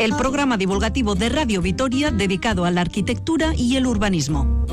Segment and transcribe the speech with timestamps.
[0.00, 4.66] El programa divulgativo de Radio Vitoria dedicado a la arquitectura y el urbanismo.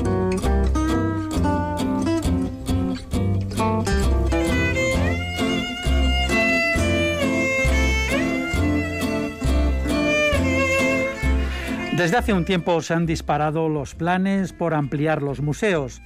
[11.96, 16.02] Desde hace un tiempo se han disparado los planes por ampliar los museos.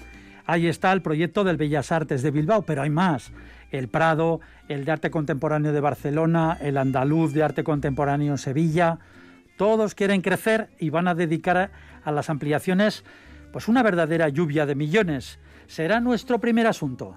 [0.49, 3.33] Ahí está el proyecto del Bellas Artes de Bilbao, pero hay más.
[3.71, 8.99] El Prado, el de Arte Contemporáneo de Barcelona, el Andaluz de Arte Contemporáneo en Sevilla.
[9.59, 11.71] Todos quieren crecer y van a dedicar
[12.03, 13.05] a las ampliaciones
[13.53, 15.39] pues una verdadera lluvia de millones.
[15.67, 17.15] Será nuestro primer asunto.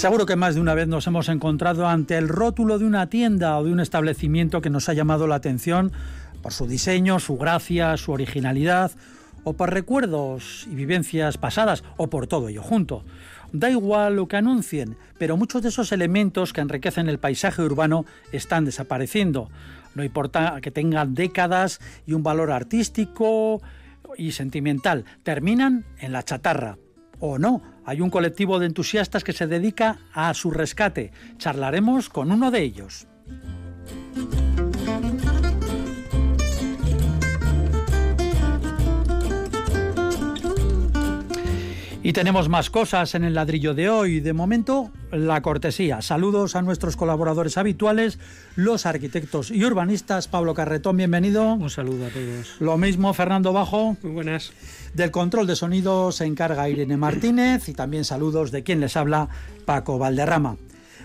[0.00, 3.58] Seguro que más de una vez nos hemos encontrado ante el rótulo de una tienda
[3.58, 5.92] o de un establecimiento que nos ha llamado la atención
[6.40, 8.92] por su diseño, su gracia, su originalidad,
[9.44, 13.04] o por recuerdos y vivencias pasadas, o por todo ello junto.
[13.52, 18.06] Da igual lo que anuncien, pero muchos de esos elementos que enriquecen el paisaje urbano
[18.32, 19.50] están desapareciendo.
[19.94, 23.60] No importa que tengan décadas y un valor artístico
[24.16, 26.78] y sentimental, terminan en la chatarra
[27.20, 27.62] o no.
[27.84, 31.12] Hay un colectivo de entusiastas que se dedica a su rescate.
[31.38, 33.06] Charlaremos con uno de ellos.
[42.02, 44.20] Y tenemos más cosas en el ladrillo de hoy.
[44.20, 46.00] De momento, la cortesía.
[46.00, 48.18] Saludos a nuestros colaboradores habituales,
[48.56, 50.26] los arquitectos y urbanistas.
[50.26, 51.52] Pablo Carretón, bienvenido.
[51.52, 52.56] Un saludo a todos.
[52.58, 53.98] Lo mismo, Fernando Bajo.
[54.02, 54.52] Muy buenas.
[54.94, 59.28] Del control de sonido se encarga Irene Martínez y también saludos de quien les habla,
[59.66, 60.56] Paco Valderrama.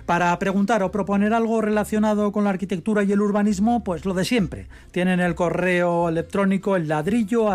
[0.05, 4.23] Para preguntar o proponer algo relacionado con la arquitectura y el urbanismo, pues lo de
[4.23, 4.67] siempre.
[4.91, 7.51] Tienen el correo electrónico el ladrillo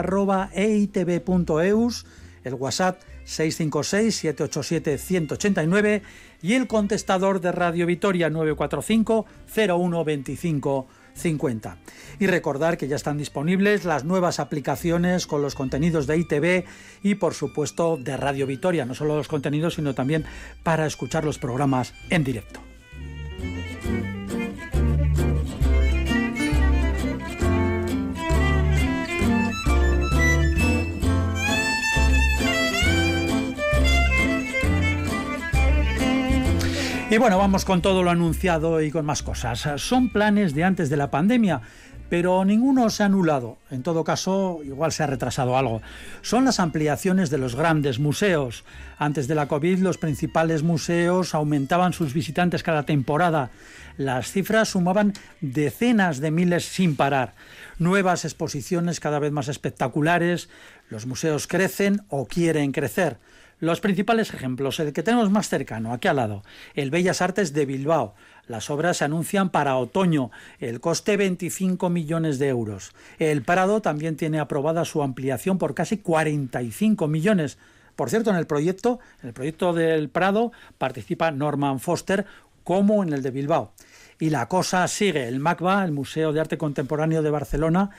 [2.44, 6.02] el WhatsApp 656-787-189
[6.42, 11.78] y el contestador de Radio Vitoria 945 0125 50.
[12.18, 16.64] Y recordar que ya están disponibles las nuevas aplicaciones con los contenidos de ITV
[17.02, 20.24] y por supuesto de Radio Vitoria, no solo los contenidos, sino también
[20.62, 22.60] para escuchar los programas en directo.
[37.10, 39.66] Y bueno, vamos con todo lo anunciado y con más cosas.
[39.82, 41.60] Son planes de antes de la pandemia,
[42.09, 43.59] pero ninguno se ha anulado.
[43.72, 45.82] En todo caso, igual se ha retrasado algo.
[46.22, 48.65] Son las ampliaciones de los grandes museos.
[48.97, 53.50] Antes de la COVID, los principales museos aumentaban sus visitantes cada temporada.
[53.97, 57.34] Las cifras sumaban decenas de miles sin parar.
[57.81, 60.48] Nuevas exposiciones cada vez más espectaculares.
[60.88, 63.19] Los museos crecen o quieren crecer.
[63.60, 66.43] Los principales ejemplos, el que tenemos más cercano, aquí al lado,
[66.75, 68.15] el Bellas Artes de Bilbao.
[68.47, 72.93] Las obras se anuncian para otoño, el coste 25 millones de euros.
[73.19, 77.59] El Prado también tiene aprobada su ampliación por casi 45 millones.
[77.97, 82.25] Por cierto, en el proyecto, en el proyecto del Prado participa Norman Foster
[82.65, 83.75] como en el de Bilbao.
[84.19, 85.28] Y la cosa sigue.
[85.28, 87.91] El MACBA, el Museo de Arte Contemporáneo de Barcelona,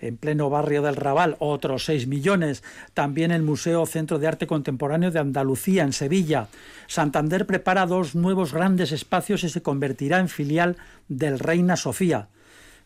[0.00, 2.62] en pleno barrio del Raval, otros 6 millones.
[2.94, 6.48] También el Museo Centro de Arte Contemporáneo de Andalucía, en Sevilla.
[6.86, 10.76] Santander prepara dos nuevos grandes espacios y se convertirá en filial
[11.08, 12.28] del Reina Sofía.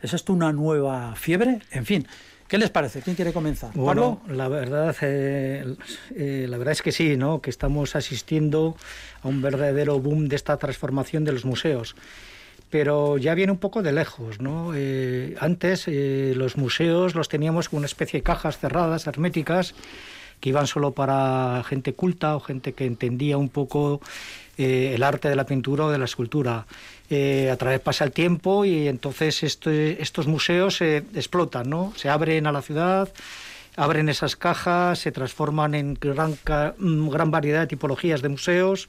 [0.01, 1.61] ¿Es esto una nueva fiebre?
[1.71, 2.07] En fin.
[2.49, 3.01] ¿Qué les parece?
[3.01, 3.71] ¿Quién quiere comenzar?
[3.73, 5.75] Bueno, la verdad, eh,
[6.15, 7.41] eh, la verdad es que sí, ¿no?
[7.41, 8.77] Que estamos asistiendo
[9.23, 11.97] a un verdadero boom de esta transformación de los museos
[12.73, 14.41] pero ya viene un poco de lejos.
[14.41, 14.73] ¿no?
[14.75, 19.75] Eh, antes eh, los museos los teníamos como una especie de cajas cerradas, herméticas,
[20.41, 24.01] que iban solo para gente culta o gente que entendía un poco
[24.57, 26.65] eh, el arte de la pintura o de la escultura.
[27.53, 31.93] a través pasa el tiempo y entonces estos museos se explotan, ¿no?
[31.95, 33.13] se abren a la ciudad,
[33.77, 38.89] abren esas cajas, se transforman en gran, gran variedad de tipologías de museos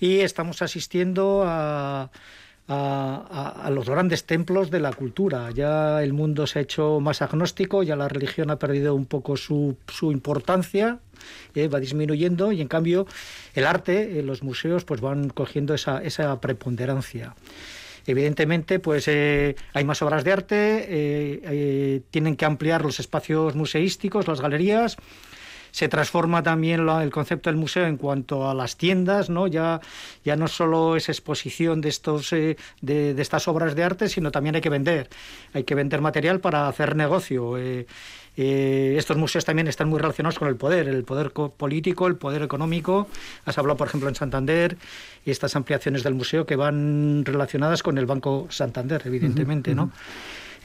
[0.00, 2.10] y estamos asistiendo a
[2.68, 5.50] a, los grandes templos de la cultura.
[5.50, 9.36] Ya el mundo se ha hecho más agnóstico, ya la religión ha perdido un poco
[9.36, 10.98] su, su importancia,
[11.54, 13.06] eh, va disminuyendo y en cambio
[13.54, 17.34] el arte, eh, los museos, pues van cogiendo esa, esa preponderancia.
[18.08, 24.40] Evidentemente, pues eh, hay más obras de arte, tienen que ampliar los espacios museísticos, las
[24.40, 24.96] galerías
[25.76, 29.46] Se transforma también el concepto del museo en cuanto a las tiendas, ¿no?
[29.46, 29.82] Ya,
[30.24, 34.54] ya no solo es exposición de, estos, eh, de, estas obras de arte, sino también
[34.54, 35.10] hay que vender.
[35.52, 37.58] Hay que vender material para hacer negocio.
[37.58, 37.86] Eh,
[38.38, 42.40] eh, estos museos también están muy relacionados con el poder, el poder político, el poder
[42.40, 43.06] económico.
[43.44, 44.78] Has hablado, por ejemplo, en Santander
[45.26, 49.92] y estas ampliaciones del museo que van relacionadas con el Banco Santander, evidentemente, ¿no?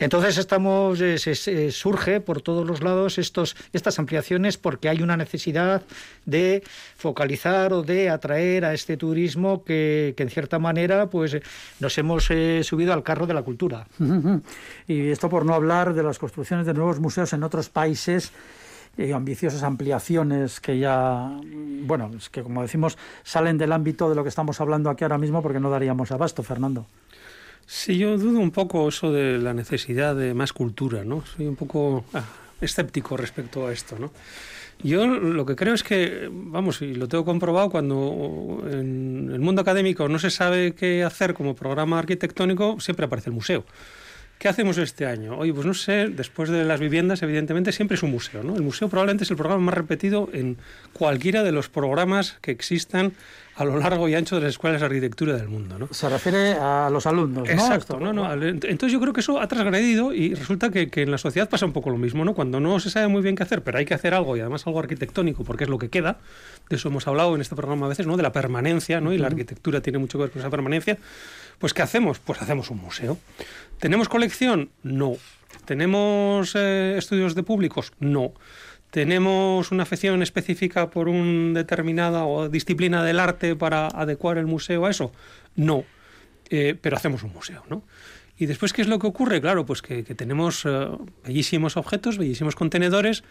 [0.01, 5.83] Entonces estamos eh, surge por todos los lados estos estas ampliaciones porque hay una necesidad
[6.25, 6.63] de
[6.97, 11.37] focalizar o de atraer a este turismo que, en cierta manera pues
[11.79, 13.87] nos hemos eh, subido al carro de la cultura.
[14.87, 18.31] Y esto por no hablar de las construcciones de nuevos museos en otros países
[18.97, 21.29] y ambiciosas ampliaciones que ya,
[21.83, 25.19] bueno, es que como decimos, salen del ámbito de lo que estamos hablando aquí ahora
[25.19, 26.87] mismo porque no daríamos abasto, Fernando.
[27.65, 31.23] Sí, yo dudo un poco eso de la necesidad de más cultura, ¿no?
[31.25, 32.23] Soy un poco ah,
[32.59, 34.11] escéptico respecto a esto, ¿no?
[34.83, 39.61] Yo lo que creo es que, vamos, y lo tengo comprobado, cuando en el mundo
[39.61, 43.63] académico no se sabe qué hacer como programa arquitectónico, siempre aparece el museo.
[44.39, 45.37] ¿Qué hacemos este año?
[45.37, 48.55] Oye, pues no sé, después de las viviendas, evidentemente, siempre es un museo, ¿no?
[48.55, 50.57] El museo probablemente es el programa más repetido en
[50.93, 53.13] cualquiera de los programas que existan
[53.61, 55.77] a lo largo y ancho de las escuelas de arquitectura del mundo.
[55.77, 55.87] ¿no?
[55.91, 57.53] Se refiere a los alumnos, ¿no?
[57.53, 61.11] Exacto, no, no, entonces yo creo que eso ha transgredido y resulta que, que, en
[61.11, 62.33] la sociedad pasa un poco lo mismo, ¿no?
[62.33, 64.65] Cuando no se sabe muy bien qué hacer, pero hay que hacer algo y además
[64.65, 66.17] algo arquitectónico porque es lo que queda,
[66.69, 68.17] de eso hemos hablado en este programa a veces, ¿no?
[68.17, 69.13] De la permanencia, ¿no?
[69.13, 70.97] Y la arquitectura tiene mucho que ver con esa permanencia.
[71.59, 72.19] Pues ¿qué hacemos?
[72.19, 73.17] Pues hacemos un museo.
[73.79, 74.69] ¿Tenemos colección?
[74.81, 75.17] No.
[75.65, 77.93] ¿Tenemos eh, estudios de públicos?
[77.99, 78.33] No.
[78.91, 84.85] ¿Tenemos una afección específica por una determinada o disciplina del arte para adecuar el museo
[84.85, 85.13] a eso?
[85.55, 85.85] No,
[86.49, 87.83] eh, pero hacemos un museo, ¿no?
[88.37, 89.39] Y después, ¿qué es lo que ocurre?
[89.39, 90.87] Claro, pues que, tenemos eh,
[91.25, 93.23] bellísimos objetos, bellísimos contenedores,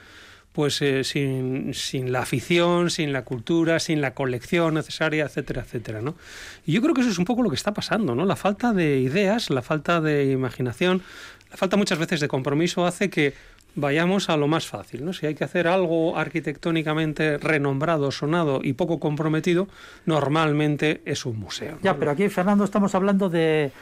[0.53, 6.01] pues eh, sin, sin, la afición, sin la cultura, sin la colección necesaria, etcétera, etcétera,
[6.01, 6.17] ¿no?
[6.65, 8.25] Y yo creo que eso es un poco lo que está pasando, ¿no?
[8.25, 11.03] La falta de ideas, la falta de imaginación,
[11.51, 13.35] la falta muchas veces de compromiso hace que
[13.75, 15.05] vayamos a lo más fácil.
[15.05, 15.13] ¿no?
[15.13, 19.69] Si hay que hacer algo arquitectónicamente renombrado, sonado y poco comprometido,
[20.07, 21.79] normalmente es un museo.
[21.83, 23.73] Ya, pero aquí, Fernando, estamos hablando de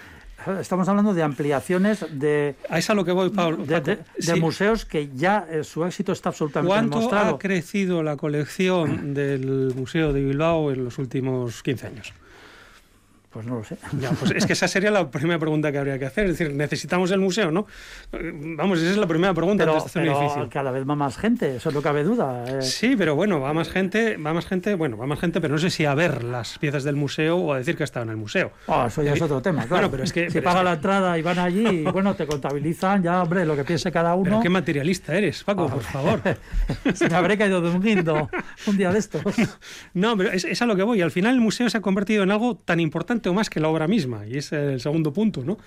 [0.61, 5.11] estamos hablando de ampliaciones de a es a lo que voy Pablo de, museos que
[5.13, 10.71] ya eh, su éxito está absolutamente ¿Cuánto ha crecido la colección del Museo de Bilbao
[10.71, 12.13] en los últimos 15 años?
[13.39, 13.79] Pues no lo sé.
[14.01, 16.25] Ya, pues es que esa sería la primera pregunta que habría que hacer.
[16.25, 17.69] Es decir, ¿necesitamos el museo, no?
[18.57, 21.81] Vamos, esa es la primera pregunta pero, pero cada vez va más gente, eso no
[21.81, 22.45] cabe duda.
[22.49, 22.63] Eh.
[22.63, 25.59] Sí, pero bueno, va más gente, va más gente, bueno, va más gente, pero no
[25.59, 28.11] sé si a ver las piezas del museo o a decir que ha estado en
[28.11, 28.51] el museo.
[28.67, 29.89] Oh, eso ya es otro tema, claro.
[29.89, 30.29] pero es que...
[30.33, 33.63] Si paga la entrada y van allí, y, bueno, te contabilizan, ya, hombre, lo que
[33.63, 34.25] piense cada uno...
[34.25, 36.21] Pero qué materialista eres, Paco, por favor.
[36.93, 38.29] Se me habré caído de un guindo
[38.67, 39.23] un día de estos.
[39.95, 41.03] No, pero es, es a lo que voy.
[41.03, 43.87] Al final el museo se ha convertido en algo tan importante más que la obra
[43.87, 45.43] misma, y es el segundo punto.
[45.45, 45.59] ¿no?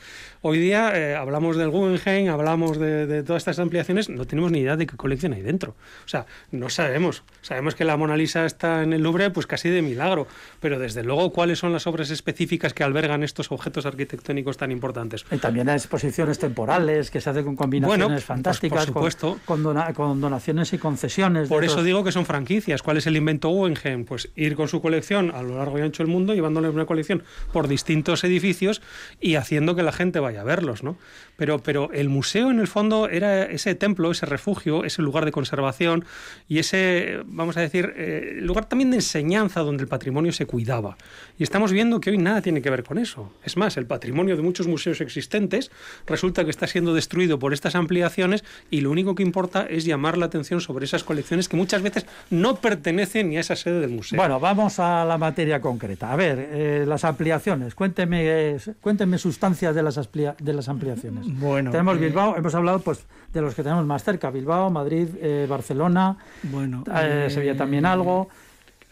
[0.41, 4.75] Hoy día eh, hablamos del Guggenheim, hablamos de, todas estas ampliaciones, no tenemos ni idea
[4.75, 5.75] de qué colección hay dentro.
[6.05, 7.23] O sea, no sabemos.
[7.41, 10.27] Sabemos que la Mona Lisa está en el Louvre, pues casi de milagro,
[10.59, 15.25] pero desde luego, ¿cuáles son las obras específicas que albergan estos objetos arquitectónicos tan importantes?
[15.31, 19.39] Y también hay exposiciones temporales que se hacen con combinaciones pues, fantásticas, supuesto.
[19.45, 19.63] Con,
[19.93, 21.49] con, donaciones y concesiones.
[21.49, 22.81] Por eso digo que son franquicias.
[22.81, 24.05] ¿Cuál es el invento Guggenheim?
[24.05, 27.23] Pues ir con su colección a lo largo y ancho del mundo, llevándole una colección
[27.51, 28.81] por distintos edificios
[29.19, 30.97] y haciendo que la gente vaya a verlos, ¿no?
[31.37, 35.31] Pero, pero el museo en el fondo era ese templo, ese refugio, ese lugar de
[35.31, 36.05] conservación
[36.47, 40.97] y ese, vamos a decir, eh, lugar también de enseñanza donde el patrimonio se cuidaba.
[41.39, 43.33] Y estamos viendo que hoy nada tiene que ver con eso.
[43.43, 45.71] Es más, el patrimonio de muchos museos existentes
[46.05, 50.19] resulta que está siendo destruido por estas ampliaciones y lo único que importa es llamar
[50.19, 53.89] la atención sobre esas colecciones que muchas veces no pertenecen ni a esa sede del
[53.89, 54.17] museo.
[54.17, 56.11] Bueno, vamos a la materia concreta.
[56.11, 57.30] A ver, eh, las ampliaciones.
[57.75, 59.99] Cuénteme, cuénteme sustancias de las,
[60.39, 61.25] de las ampliaciones.
[61.39, 65.07] Bueno, tenemos eh, Bilbao, hemos hablado pues de los que tenemos más cerca, Bilbao, Madrid,
[65.21, 68.29] eh, Barcelona, bueno, eh, Sevilla también algo.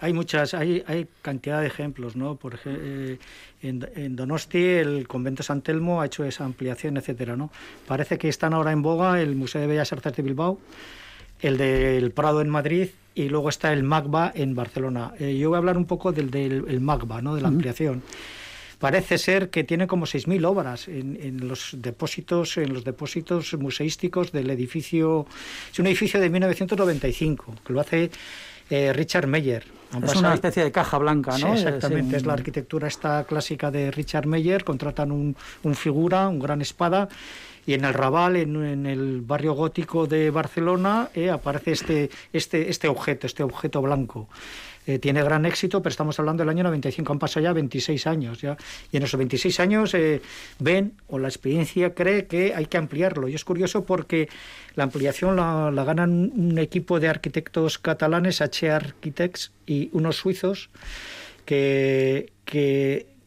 [0.01, 2.36] Hay muchas, hay, hay cantidad de ejemplos, ¿no?
[2.36, 3.17] Por ejemplo,
[3.62, 7.51] en, Donosti el convento San Telmo ha hecho esa ampliación, etcétera, ¿no?
[7.86, 10.58] Parece que están ahora en boga el Museo de Bellas Artes de Bilbao,
[11.41, 15.13] el del Prado en Madrid y luego está el MAGBA en Barcelona.
[15.19, 17.35] yo voy a hablar un poco del, del MAGBA, ¿no?
[17.35, 18.01] De la ampliación
[18.79, 24.49] parece ser que tiene como 6.000 obras en, los depósitos en los depósitos museísticos del
[24.49, 25.27] edificio
[25.71, 28.09] es un edificio de 1995 que lo hace
[28.69, 29.65] eh, Richard Meyer
[30.03, 31.53] Es una especie de caja blanca, ¿no?
[31.53, 36.61] exactamente, es la arquitectura esta clásica de Richard Meyer, contratan un, un figura, un gran
[36.61, 37.09] espada,
[37.65, 42.88] y en el Raval, en, el barrio gótico de Barcelona, eh, aparece este, este, este
[42.88, 44.27] objeto, este objeto blanco.
[44.89, 48.41] Eh, tiene gran éxito, pero estamos hablando del año 95, han pasado ya 26 años.
[48.41, 48.58] ¿ya?
[48.91, 50.19] Y en esos 26 años eh,
[50.58, 53.27] ven, o la experiencia cree que hay que ampliarlo.
[53.27, 54.29] Y es curioso porque
[54.74, 60.72] la ampliación la, ganan un equipo de arquitectos catalanes, H Architects, y unos suizos
[61.46, 62.31] que,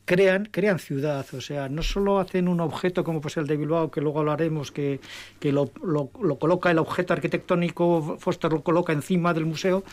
[0.04, 3.88] crean, crean ciudad, o sea, no solo hacen un objeto como pues el de Bilbao,
[3.88, 4.99] que luego hablaremos, que,
[5.38, 9.85] que lo, coloca el objeto arquitectónico, Foster lo coloca encima del museo,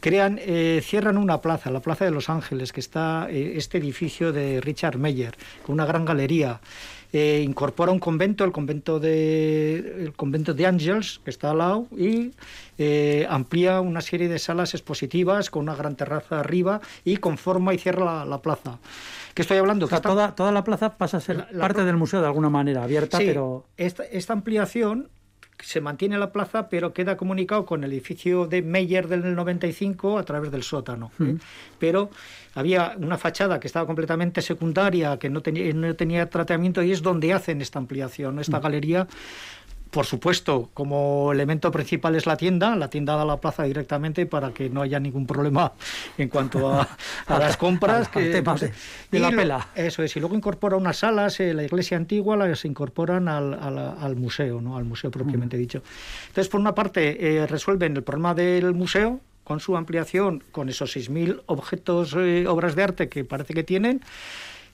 [0.00, 4.32] crean, eh, cierran una plaza, la Plaza de Los Ángeles, que está eh, este edificio
[4.32, 6.60] de Richard Meyer, con una gran galería.
[7.10, 11.86] Eh, incorpora un convento, el convento de el convento de Angels, que está al lado,
[11.96, 12.32] y
[12.76, 17.78] eh, amplía una serie de salas expositivas con una gran terraza arriba y conforma y
[17.78, 18.78] cierra la, plaza.
[19.32, 19.86] ¿Qué estoy hablando?
[19.86, 22.84] O sea, toda, toda la plaza pasa a ser parte del museo de alguna manera,
[22.84, 23.64] abierta, sí, pero...
[23.78, 25.08] Esta, esta ampliación
[25.60, 30.22] se mantiene la plaza, pero queda comunicado con el edificio de Meyer del 95 a
[30.22, 31.10] través del sótano.
[31.20, 31.36] ¿eh?
[31.78, 32.10] Pero
[32.54, 37.02] había una fachada que estaba completamente secundaria, que no tenía, no tenía tratamiento, y es
[37.02, 39.06] donde hacen esta ampliación, esta galería
[39.90, 44.52] por supuesto, como elemento principal es la tienda, la tienda da la plaza directamente para
[44.52, 45.72] que no haya ningún problema
[46.16, 46.88] en cuanto a,
[47.26, 48.08] a las compras.
[48.08, 48.42] que, de,
[49.10, 49.68] de la pela.
[49.74, 53.78] Eso es, y luego incorpora unas salas, eh, la iglesia antigua las incorporan al, al,
[53.78, 54.76] al, museo, ¿no?
[54.76, 55.60] al museo propiamente mm.
[55.60, 55.82] dicho.
[56.28, 60.94] Entonces, por una parte, eh, resuelven el problema del museo, con su ampliación, con esos
[60.94, 64.02] 6.000 objetos, eh, obras de arte que parece que tienen,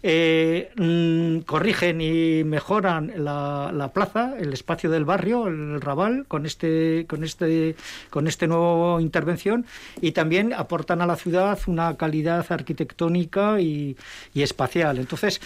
[0.07, 6.45] eh, mm, corrigen y mejoran la, la, plaza, el espacio del barrio, el Raval, con
[6.45, 7.75] este, con este,
[8.11, 9.65] con este nuevo intervención
[10.03, 13.97] y también aportan a la ciudad una calidad arquitectónica y,
[14.35, 14.99] y espacial.
[14.99, 15.41] Entonces,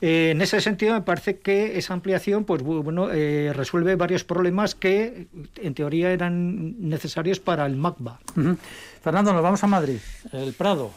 [0.00, 4.74] eh, en ese sentido, me parece que esa ampliación, pues bueno, eh, resuelve varios problemas
[4.74, 8.20] que, en teoría, eran necesarios para el MACBA.
[8.36, 8.56] Uh -huh.
[9.02, 9.98] Fernando, nos vamos a Madrid,
[10.32, 10.92] el Prado.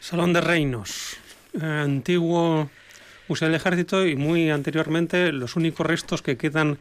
[0.00, 1.16] Salón de Reinos
[1.60, 2.70] antiguo
[3.28, 6.78] Museo del Ejército y muy anteriormente los únicos restos que quedan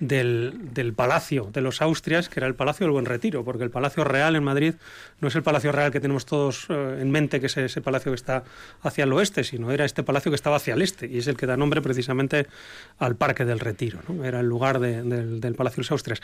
[0.00, 3.70] del, del, Palacio de los Austrias, que era el Palacio del Buen Retiro, porque el
[3.70, 4.74] Palacio Real en Madrid
[5.20, 8.12] no es el Palacio Real que tenemos todos eh, en mente, que es ese palacio
[8.12, 8.44] que está
[8.82, 11.36] hacia el oeste, sino era este palacio que estaba hacia el este, y es el
[11.36, 12.46] que da nombre precisamente
[12.98, 14.24] al Parque del Retiro, ¿no?
[14.24, 16.20] era el lugar de, de, del Palacio de los Austrias.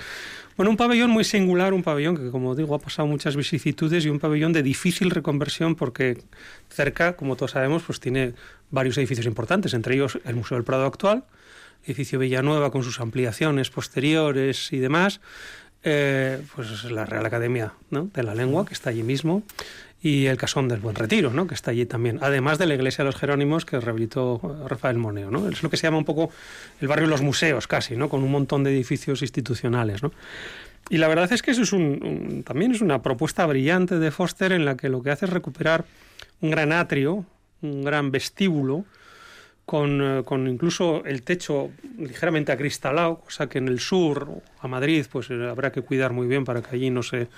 [0.56, 4.08] Bueno, un pabellón muy singular, un pabellón que, como digo, ha pasado muchas vicisitudes y
[4.08, 6.18] un pabellón de difícil reconversión porque
[6.68, 8.34] cerca, como todos sabemos, pues tiene
[8.70, 11.24] varios edificios importantes, entre ellos el Museo del Prado actual,
[11.84, 15.20] edificio Villanueva con sus ampliaciones posteriores y demás,
[15.82, 18.08] eh, pues la Real Academia ¿no?
[18.12, 19.42] de la Lengua, que está allí mismo,
[20.02, 21.46] y el Casón del Buen Retiro, ¿no?
[21.46, 25.30] que está allí también, además de la Iglesia de los Jerónimos que rehabilitó Rafael Moneo.
[25.30, 25.48] ¿no?
[25.48, 26.30] Es lo que se llama un poco
[26.80, 28.08] el barrio de los museos, casi, ¿no?
[28.08, 30.02] con un montón de edificios institucionales.
[30.02, 30.12] ¿no?
[30.90, 34.10] Y la verdad es que eso es un, un, también es una propuesta brillante de
[34.10, 35.86] Foster en la que lo que hace es recuperar
[36.40, 37.24] un gran atrio,
[37.62, 38.84] un gran vestíbulo,
[39.66, 44.28] con, eh, con, incluso el techo ligeramente acristalado, cosa que en el sur,
[44.60, 47.28] a Madrid, pues eh, habrá que cuidar muy bien para que allí no se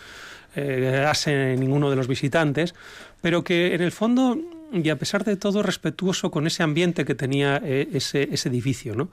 [0.58, 2.74] eh, ninguno de los visitantes,
[3.20, 4.38] pero que en el fondo,
[4.72, 8.94] y a pesar de todo, respetuoso con ese ambiente que tenía eh, ese, ese, edificio,
[8.94, 9.10] ¿no?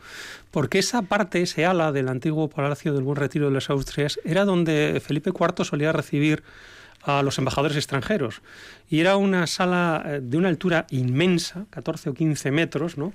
[0.51, 4.46] Porque esa parte, ese ala del antiguo Palacio del Buen Retiro de las Austrias, era
[4.46, 6.43] donde Felipe IV solía recibir
[7.03, 8.41] a los embajadores extranjeros.
[8.89, 13.13] Y era una sala eh, de una altura inmensa, 14 o 15 metros, ¿no?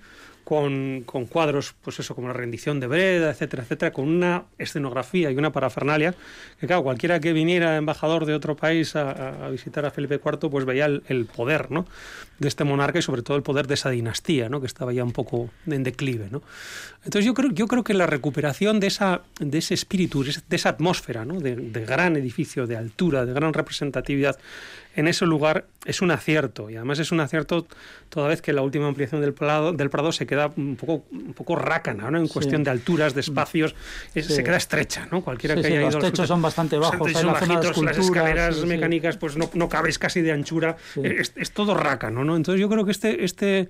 [0.49, 5.37] Con, cuadros, pues eso, como la rendición de Breda, etcétera, etcétera, con una escenografía y
[5.37, 6.15] una parafernalia,
[6.59, 10.65] que claro, cualquiera que viniera embajador de otro país a, visitar a Felipe IV, pues
[10.65, 11.85] veía el, poder, ¿no?
[12.39, 14.63] De este monarca y sobre todo el poder de esa dinastía, ¿no?
[14.63, 16.43] Que estaba ya un poco en declive, ¿no?
[17.05, 20.71] Entonces yo creo, yo creo que la recuperación de, esa, de ese espíritu, de esa
[20.71, 21.41] atmósfera, ¿no?
[21.41, 24.39] De gran edificio, de altura, de gran representatividad,
[24.97, 27.67] en ese lugar es un acierto y además es un acierto
[28.09, 31.35] toda vez que la última ampliación del Prado, del Prado se queda un poco, un
[31.35, 32.19] poco rácana ¿no?
[32.19, 33.75] en cuestión de alturas, de espacios,
[34.15, 34.35] es, sí.
[34.35, 35.07] se queda estrecha.
[35.11, 35.23] ¿no?
[35.23, 39.17] Cualquiera sí, que haya los ido techos son bastante bajos, son bajitos, las escaleras mecánicas
[39.17, 42.25] pues no, no cabes casi de anchura, es, es, todo rácano.
[42.25, 42.37] ¿no?
[42.37, 43.69] Entonces yo creo que este, este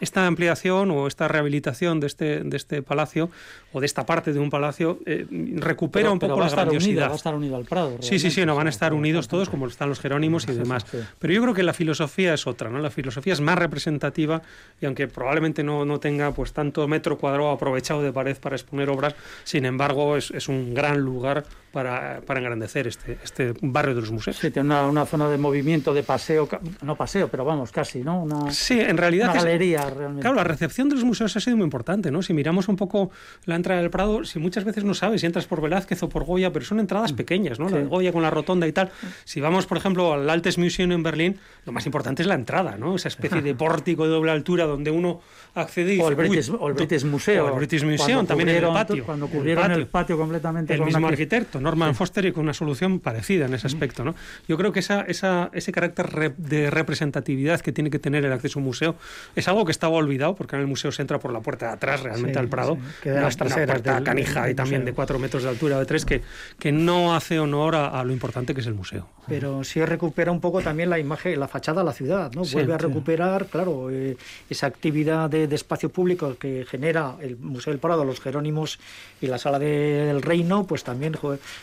[0.00, 3.30] esta ampliación o esta rehabilitación de este, de este palacio
[3.72, 5.26] o de esta parte de un palacio eh,
[5.56, 6.90] recupera pero, un poco pero la grandiosidad.
[6.90, 7.96] Unido, va a estar unido al Prado.
[8.00, 10.84] Sí, sí, sí, no van a estar unidos todos como están los jerónimos y demás.
[11.18, 12.78] Pero yo creo que la filosofía es otra, ¿no?
[12.78, 14.42] La filosofía es más representativa
[14.80, 18.90] y aunque probablemente no, no tenga pues tanto metro cuadrado aprovechado de pared para exponer
[18.90, 21.44] obras, sin embargo es, es un gran lugar
[21.76, 24.38] para, para engrandecer este, este barrio de los museos.
[24.38, 26.48] Sí, tiene una, una zona de movimiento, de paseo,
[26.80, 28.22] no paseo, pero vamos, casi, ¿no?
[28.22, 29.28] Una, sí, en realidad...
[29.30, 30.22] Una galería, realmente.
[30.22, 32.22] Claro, la recepción de los museos ha sido muy importante, ¿no?
[32.22, 33.10] Si miramos un poco
[33.44, 36.24] la entrada del Prado, si muchas veces no sabes si entras por Velázquez o por
[36.24, 37.16] Goya, pero son entradas Mm.
[37.16, 37.68] pequeñas, ¿no?
[37.68, 38.90] La de Goya con la rotonda y tal.
[39.24, 42.78] Si vamos, por ejemplo, al Altes Museum en Berlín, lo más importante es la entrada,
[42.78, 42.96] ¿no?
[42.96, 45.20] Esa especie de pórtico de doble altura donde uno
[45.54, 47.44] accede y o el British, "Uy, o el British Museum.
[47.44, 49.04] o el British Museum, cuando también en el cubrieron- patio.
[49.04, 49.90] Cuando en el cubrieron el patio.
[49.90, 50.72] patio, completamente.
[50.72, 54.04] el mismo arquitecto, Norman Foster, y con una solución parecida en ese aspecto.
[54.04, 54.14] ¿no?
[54.48, 58.58] Yo creo que esa, esa, ese carácter de representatividad que tiene que tener el acceso
[58.58, 58.94] a un museo
[59.34, 61.72] es algo que estaba olvidado, porque en el museo se entra por la puerta de
[61.72, 62.76] atrás realmente Sí, al Prado.
[62.76, 65.78] sí, que de una, puerta del- canija del y también de cuatro metros de altura,
[65.78, 66.22] de tres, que,
[66.58, 69.08] que no hace honor a, a lo importante que es el museo.
[69.26, 72.42] Pero sí recupera un poco también la imagen, la fachada de la ciudad, ¿no?
[72.44, 74.16] Vuelve a recuperar, claro, eh,
[74.48, 78.78] esa actividad de, de espacio público que genera el Museo del Prado, los Jerónimos
[79.20, 81.14] y la Sala del Reino, pues también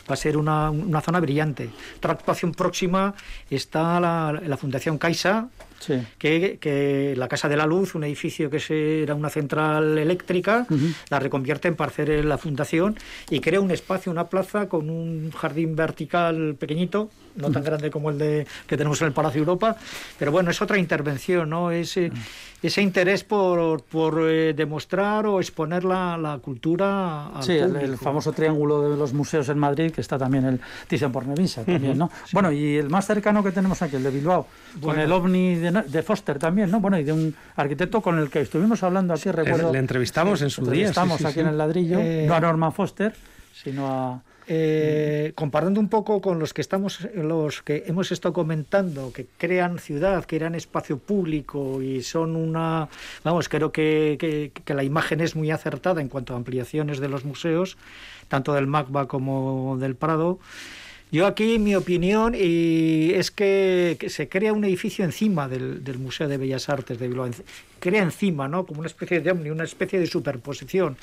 [0.10, 1.70] va a ser una, una zona brillante.
[1.98, 3.14] Otra actuación próxima
[3.50, 5.48] está la, la Fundación Caixa,
[5.80, 6.02] Sí.
[6.18, 10.66] que, que la Casa de la Luz, un edificio que era una central eléctrica,
[11.10, 12.96] la reconvierte en parcel la fundación
[13.30, 18.10] y crea un espacio, una plaza con un jardín vertical pequeñito, no tan grande como
[18.10, 19.76] el de que tenemos en el Palacio Europa,
[20.20, 21.72] pero bueno, es otra intervención, ¿no?
[21.72, 22.12] Ese,
[22.62, 28.32] ese interés por, por eh, demostrar o exponer la, la cultura al Sí, el, famoso
[28.32, 32.10] triángulo de los museos en Madrid, que está también el Thyssen-Bornemisza también, ¿no?
[32.32, 34.48] Bueno, y el más cercano que tenemos aquí, el de Bilbao,
[34.82, 36.80] con el OVNI de, de Foster también, ¿no?
[36.80, 39.72] Bueno, y de un arquitecto con el que estuvimos hablando aquí, recuerdo.
[39.72, 41.40] le entrevistamos en su día, sí, Estamos sí, aquí sí.
[41.42, 43.14] en el ladrillo, Eh, no a Norman Foster,
[43.54, 44.22] sino a...
[44.48, 49.80] Eh, comparando un poco con los que estamos, los que hemos estado comentando, que crean
[49.80, 52.90] ciudad, que crean espacio público y son una,
[53.24, 57.24] vamos, creo que, que- la imagen es muy acertada en cuanto a ampliaciones de los
[57.24, 57.78] museos,
[58.28, 60.40] tanto del MACBA como del Prado.
[61.12, 66.28] Yo aquí mi opinión y es que, se crea un edificio encima del, del Museo
[66.28, 67.30] de Bellas Artes de Bilbao,
[67.80, 68.66] crea encima, ¿no?
[68.66, 70.98] Como una especie de una especie de superposición.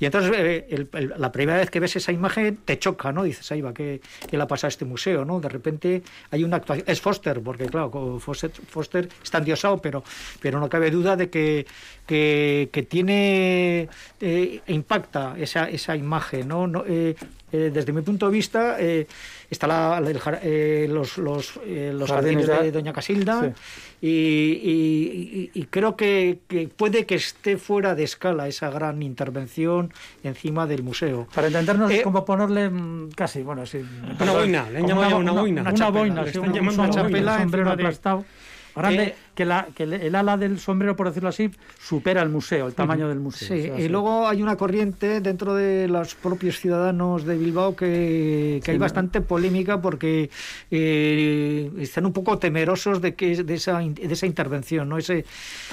[0.00, 0.86] Y entonces eh,
[1.18, 3.22] la primera vez que ves esa imagen te choca, ¿no?
[3.22, 5.40] Dices, ahí va, ¿qué, qué le ha pasado a este museo, no?
[5.40, 10.02] De repente hay una actuación, es Foster, porque claro, Foster, está endiosado, pero,
[10.40, 11.66] pero no cabe duda de que,
[12.06, 16.66] que, tiene, eh, impacta esa, esa imagen, ¿no?
[16.66, 17.14] No, eh,
[17.52, 19.06] eh, desde mi punto de vista, eh,
[19.50, 23.52] está la- el jar- eh, los, los, eh, los Jardines jardines de de- Doña Casilda
[24.00, 24.06] Sí.
[24.06, 29.02] y, y- y- y creo que, que puede que esté fuera de escala esa gran
[29.02, 29.92] intervención
[30.24, 31.26] encima del museo.
[31.34, 33.78] Para entendernos, Eh, es como ponerle mm, casi, bueno, sí.
[34.20, 35.60] Una boina, le han llamado una boina.
[35.62, 38.24] Una, Una boina, una sombrero, chapela un sombrero de- aplastado.
[38.74, 42.28] Grande, Eh, que, la, que el, el ala del sombrero, por decirlo así, supera el
[42.28, 43.48] museo, el tamaño del museo.
[43.48, 47.74] Sí, O sea, y luego hay una corriente dentro de los propios ciudadanos de Bilbao
[47.74, 48.82] que, que hay ¿no?
[48.82, 50.30] bastante polémica porque
[50.70, 54.98] eh, están un poco temerosos de que de esa, de esa intervención, ¿no?
[54.98, 55.24] Ese,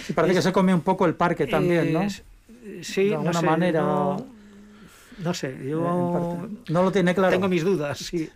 [0.05, 2.01] Sí, parece que se come un poco el parque también, ¿no?
[2.03, 4.25] eh, sí, De alguna no sé, manera- No,
[5.23, 6.47] no sé, yo.
[6.69, 7.31] No lo tiene claro.
[7.31, 8.29] tengo mis dudas, sí.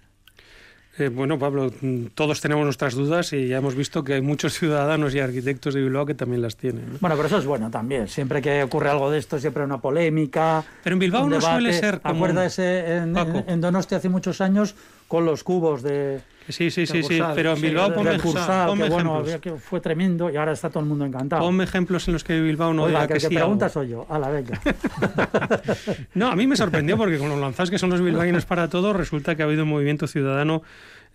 [0.98, 4.54] Eh, bueno, Pablo, mm, todos tenemos nuestras dudas y ya hemos visto que hay muchos
[4.60, 6.86] ciudadanos y arquitectos de Bilbao que también las tienen.
[6.94, 6.98] ¿no?
[7.00, 8.08] Bueno, pero eso es bueno también.
[8.10, 10.64] Siempre que ocurre algo de esto, siempre hay una polémica.
[10.84, 11.52] Pero en Bilbao no debate.
[11.54, 14.76] suele ser como- Acuérdese en, en, en Donostia hace muchos años
[15.12, 16.22] con los cubos de.
[16.48, 19.28] Sí, sí, sí, sí, pero en Bilbao ponme, Cursal, ponme que bueno, ejemplos.
[19.28, 21.42] había que fue tremendo y ahora está todo el mundo encantado.
[21.42, 23.68] Ponme ejemplos en los que Bilbao no Oiga, diga que que, el que sí pregunta
[23.68, 24.06] soy yo.
[24.10, 24.62] A la venga.
[26.16, 28.94] No, a mí me sorprendió porque con los lanzados que son los bilbaínos para todo,
[28.94, 30.64] resulta que ha habido un movimiento ciudadano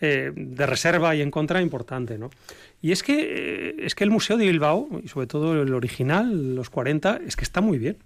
[0.02, 2.28] eh, de reserva y en contra importante, ¿no?
[2.82, 6.54] Y es que, eh, es que el Museo de Bilbao, y sobre todo el original,
[6.54, 7.96] los 40, es que está muy bien.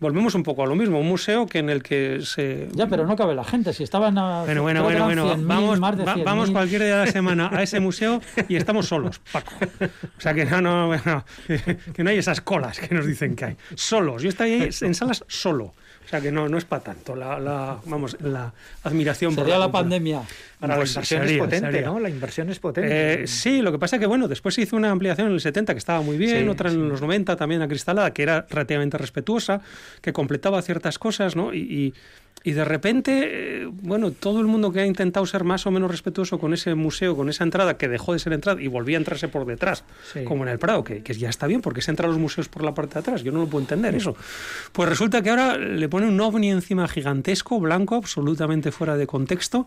[0.00, 2.68] Volvemos un poco a lo mismo, un museo que en el que se...
[2.72, 3.72] ya, pero no cabe la gente.
[3.72, 4.42] Si estaban a.
[4.44, 5.34] Bueno, bueno, bueno, bueno.
[5.36, 6.24] 100.000, Vamos, más de va- 100.000.
[6.24, 9.52] vamos cualquier día de la semana a ese museo y estamos solos, Paco.
[10.18, 11.24] O sea que no, no, no,
[11.94, 13.56] que no hay esas colas que nos dicen que hay.
[13.76, 14.22] Solos.
[14.22, 15.74] Yo estoy ahí en salas solo.
[16.04, 19.58] O sea que no, no es para tanto la, la- vamos, la admiración por Sería
[19.58, 19.82] la cultura.
[19.82, 20.22] pandemia.
[20.60, 21.86] Ahora, Pues la inversión es potente, sería.
[21.86, 21.98] ¿no?
[22.00, 23.22] La inversión es potente.
[23.22, 25.40] Eh, sí, lo que pasa es que bueno, después se hizo una ampliación en el
[25.40, 28.98] 70 que estaba muy bien, Sí, otra en los 90 también acristalada, que era relativamente
[28.98, 29.60] respetuosa,
[30.02, 31.52] que completaba ciertas cosas, ¿no?
[31.54, 31.94] Y, y-
[32.46, 35.90] y de repente, eh, bueno, todo el mundo que ha intentado ser más o menos
[35.90, 39.00] respetuoso con ese museo, con esa entrada que dejó de ser entrada y volvía a
[39.00, 40.24] entrarse por detrás, Sí.
[40.24, 42.48] como en el Prado, que, que ya está bien, porque se entra a los museos
[42.48, 44.14] por la parte de atrás, yo no lo puedo entender eso.
[44.72, 49.66] Pues resulta que ahora le pone un ovni encima gigantesco, blanco, absolutamente fuera de contexto,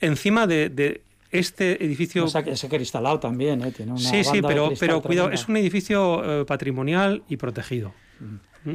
[0.00, 3.70] encima de, de este edificio O sea, que ese cristalado también, ¿eh?
[3.70, 7.92] Tiene una Sí, sí, pero, cuidado, es un edificio eh, patrimonial y protegido.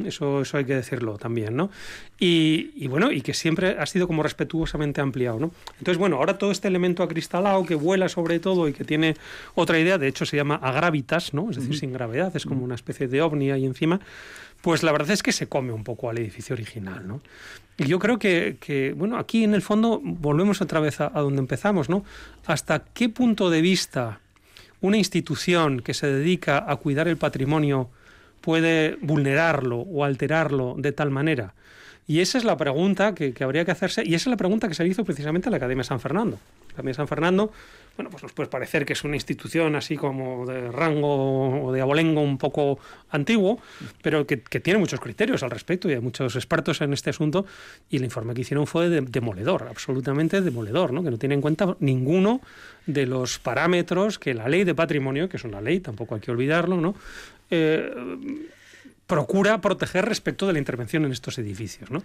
[0.05, 1.69] Eso, eso hay que decirlo también, ¿no?
[2.17, 5.51] Y, y, bueno, y que siempre ha sido como respetuosamente ampliado, ¿no?
[5.77, 9.15] Entonces, bueno, ahora todo este elemento acristalado que vuela sobre todo y que tiene
[9.55, 11.49] otra idea, de hecho se llama agravitas, ¿no?
[11.49, 13.99] Es decir, sin gravedad, es como una especie de ovni ahí encima,
[14.61, 17.21] pues la verdad es que se come un poco al edificio original, ¿no?
[17.77, 21.21] Y yo creo que, que bueno, aquí en el fondo volvemos otra vez a, a
[21.21, 22.05] donde empezamos, ¿no?
[22.45, 24.19] Hasta qué punto de vista
[24.79, 27.89] una institución que se dedica a cuidar el patrimonio
[28.43, 31.53] puede vulnerarlo o alterarlo de tal manera?
[32.05, 34.67] Y esa es la pregunta que, que, habría que hacerse, y esa es la pregunta
[34.67, 36.37] que se hizo precisamente a la Academia San Fernando.
[36.67, 37.53] La Academia San Fernando,
[37.95, 41.79] bueno, pues nos puede parecer que es una institución así como de rango o de
[41.79, 42.79] abolengo un poco
[43.09, 43.61] antiguo,
[44.01, 47.45] pero que, que tiene muchos criterios al respecto y hay muchos expertos en este asunto,
[47.89, 51.03] y el informe que hicieron fue de, demoledor, absolutamente demoledor, ¿no?
[51.03, 52.41] que no tiene en cuenta ninguno
[52.85, 56.31] de los parámetros que la ley de patrimonio, que es una ley, tampoco hay que
[56.31, 56.95] olvidarlo, ¿no?
[57.55, 57.93] Eh,
[59.05, 61.91] procura proteger respecto de la intervención en estos edificios.
[61.91, 62.01] ¿no?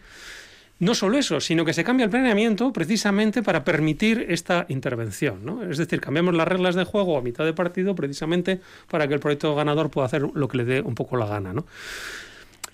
[0.79, 5.43] No solo eso, sino que se cambia el planeamiento precisamente para permitir esta intervención.
[5.43, 5.63] ¿no?
[5.63, 9.21] Es decir, cambiamos las reglas de juego a mitad de partido precisamente para que el
[9.21, 11.55] proyecto ganador pueda hacer lo que le dé un poco la gana.
[11.55, 11.65] ¿no?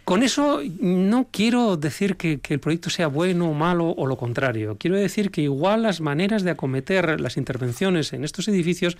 [0.05, 4.17] Con eso no quiero decir que, que, el proyecto sea bueno o malo o lo
[4.19, 4.77] contrario.
[4.79, 8.99] Quiero decir que igual las maneras de acometer las intervenciones en estos edificios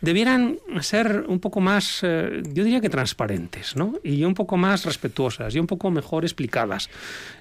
[0.00, 3.94] debieran ser un poco más, eh, yo diría que transparentes, ¿no?
[4.02, 6.88] Y un poco más respetuosas y un poco mejor explicadas.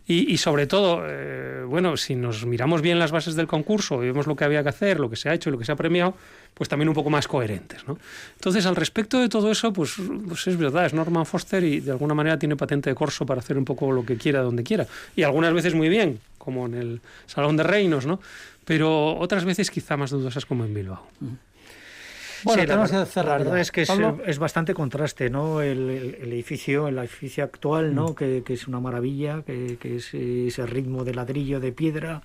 [0.07, 4.07] Y, y sobre todo, eh, bueno, si nos miramos bien las bases del concurso y
[4.07, 5.71] vemos lo que había que hacer, lo que se ha hecho y lo que se
[5.71, 6.15] ha premiado,
[6.53, 7.87] pues también un poco más coherentes.
[7.87, 7.99] ¿no?
[8.35, 9.95] Entonces, al respecto de todo eso, pues,
[10.27, 13.39] pues, es verdad, es Norman Foster y de alguna manera tiene patente de corso para
[13.39, 14.87] hacer un poco lo que quiera, donde quiera.
[15.15, 18.19] Y algunas veces muy bien, como en el Salón de Reinos, ¿no?
[18.67, 21.07] pero otras veces quizá más dudosas como en Bilbao.
[22.43, 23.39] Bueno, sí, tenemos que cerrar.
[23.39, 23.91] La verdad es que es,
[24.25, 25.61] es, bastante contraste, ¿no?
[25.61, 28.09] El, el, el, edificio, el edificio actual, ¿no?
[28.09, 28.15] Mm.
[28.15, 32.21] Que, que, es una maravilla, que, que, es ese ritmo de ladrillo, de piedra,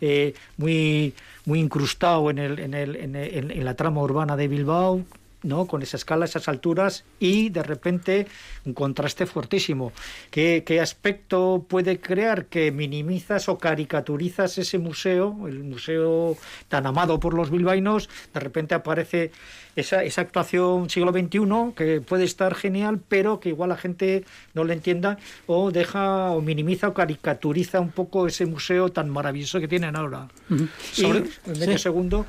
[0.00, 4.48] eh, muy, muy incrustado en, el, en, el, en, el, en la trama urbana de
[4.48, 5.04] Bilbao,
[5.42, 5.66] ¿no?
[5.66, 8.26] con esa escala, esas alturas y de repente
[8.64, 9.92] un contraste fuertísimo.
[10.30, 16.36] ¿Qué, ¿Qué, aspecto puede crear que minimizas o caricaturizas ese museo, el museo
[16.68, 18.08] tan amado por los bilbaínos?
[18.32, 19.30] De repente aparece
[19.76, 24.24] esa, esa actuación siglo XXI que puede estar genial, pero que igual la gente
[24.54, 29.60] no lo entienda o deja o minimiza o caricaturiza un poco ese museo tan maravilloso
[29.60, 30.28] que tienen ahora.
[30.50, 30.68] Uh -huh.
[30.96, 31.84] Y Sobre, en medio sí.
[31.84, 32.26] segundo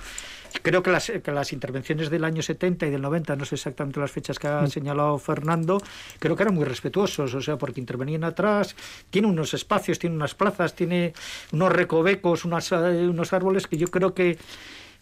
[0.61, 3.99] Creo que las, que las, intervenciones del año 70 y del 90, no sé exactamente
[3.99, 4.67] las fechas que ha mm.
[4.69, 5.81] señalado Fernando,
[6.19, 8.75] creo que eran muy respetuosos, o sea, porque intervenían atrás,
[9.09, 11.13] tiene unos espacios, tiene unas plazas, tiene
[11.51, 14.37] unos recovecos, unas, unos árboles que yo creo que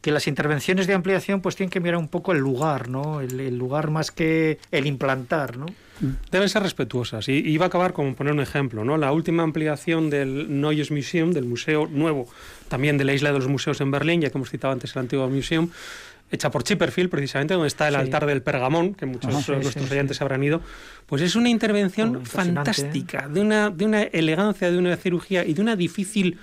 [0.01, 3.19] que las intervenciones de ampliación pues tienen que mirar un poco el lugar, ¿no?
[3.19, 5.65] El, el lugar más que el implantar, ¿no?
[6.31, 7.27] Deben ser respetuosas.
[7.29, 8.97] Y iba a acabar con poner un ejemplo, ¿no?
[8.97, 12.27] La última ampliación del Neues Museum, del museo nuevo,
[12.67, 14.99] también de la isla de los museos en Berlín, ya que hemos citado antes el
[14.99, 15.69] antiguo Museum,
[16.31, 17.99] hecha por Chipperfield, precisamente, donde está el sí.
[18.01, 20.61] altar del Pergamón, que muchos de sí, nuestros sí, oyentes habrán ido,
[21.05, 23.33] pues es una intervención fantástica, ¿eh?
[23.33, 26.37] de, una, de una elegancia, de una cirugía y de una difícil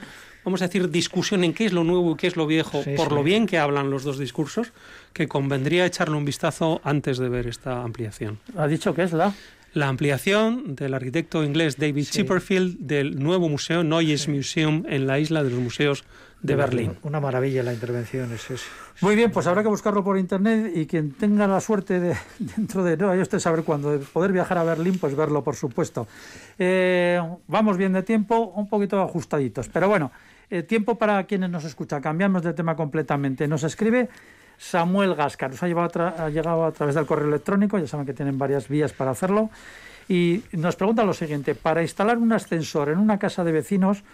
[0.44, 2.94] vamos a decir, discusión en qué es lo nuevo y qué es lo viejo, sí,
[2.96, 3.14] por sí.
[3.14, 4.72] lo bien que hablan los dos discursos,
[5.12, 8.38] que convendría echarle un vistazo antes de ver esta ampliación.
[8.56, 9.32] ¿Ha dicho que es la?
[9.74, 12.12] La ampliación del arquitecto inglés David sí.
[12.12, 16.04] Chipperfield del nuevo museo Neues Museum en la isla de los museos
[16.42, 16.96] de Berlín.
[17.02, 18.32] Una maravilla la intervención.
[18.32, 18.62] Es, es,
[19.00, 22.84] Muy bien, pues habrá que buscarlo por internet y quien tenga la suerte de dentro
[22.84, 26.06] de no, hay usted saber cuándo de poder viajar a Berlín, pues verlo, por supuesto.
[26.58, 30.12] Eh, vamos bien de tiempo, un poquito ajustaditos, pero bueno.
[30.54, 32.00] Eh, tiempo para quienes nos escuchan.
[32.00, 33.48] Cambiamos de tema completamente.
[33.48, 34.08] Nos escribe
[34.56, 35.50] Samuel Gascar.
[35.50, 37.76] Nos ha, ha, llegado a través del correo electrónico.
[37.76, 39.50] Ya saben que tienen varias vías para hacerlo.
[40.08, 41.56] Y nos pregunta lo siguiente.
[41.56, 44.04] Para instalar un ascensor en una casa de vecinos,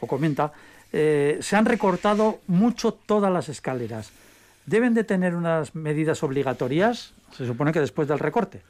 [0.00, 0.52] o comenta,
[0.92, 4.10] eh, se han recortado mucho todas las escaleras.
[4.66, 7.14] ¿Deben de tener unas medidas obligatorias?
[7.36, 8.62] Se supone que después del recorte.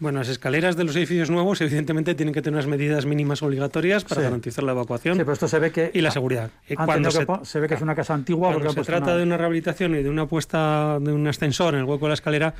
[0.00, 4.02] Bueno, las escaleras de los edificios nuevos evidentemente tienen que tener unas medidas mínimas obligatorias
[4.02, 4.24] para sí.
[4.24, 6.50] garantizar la evacuación sí, pero esto se ve que, y la seguridad.
[6.86, 8.50] Cuando se, se, ve que es una casa antigua.
[8.50, 9.16] Cuando se trata una...
[9.16, 12.14] de una rehabilitación y de una puesta de un ascensor en el hueco de la
[12.14, 12.54] escalera,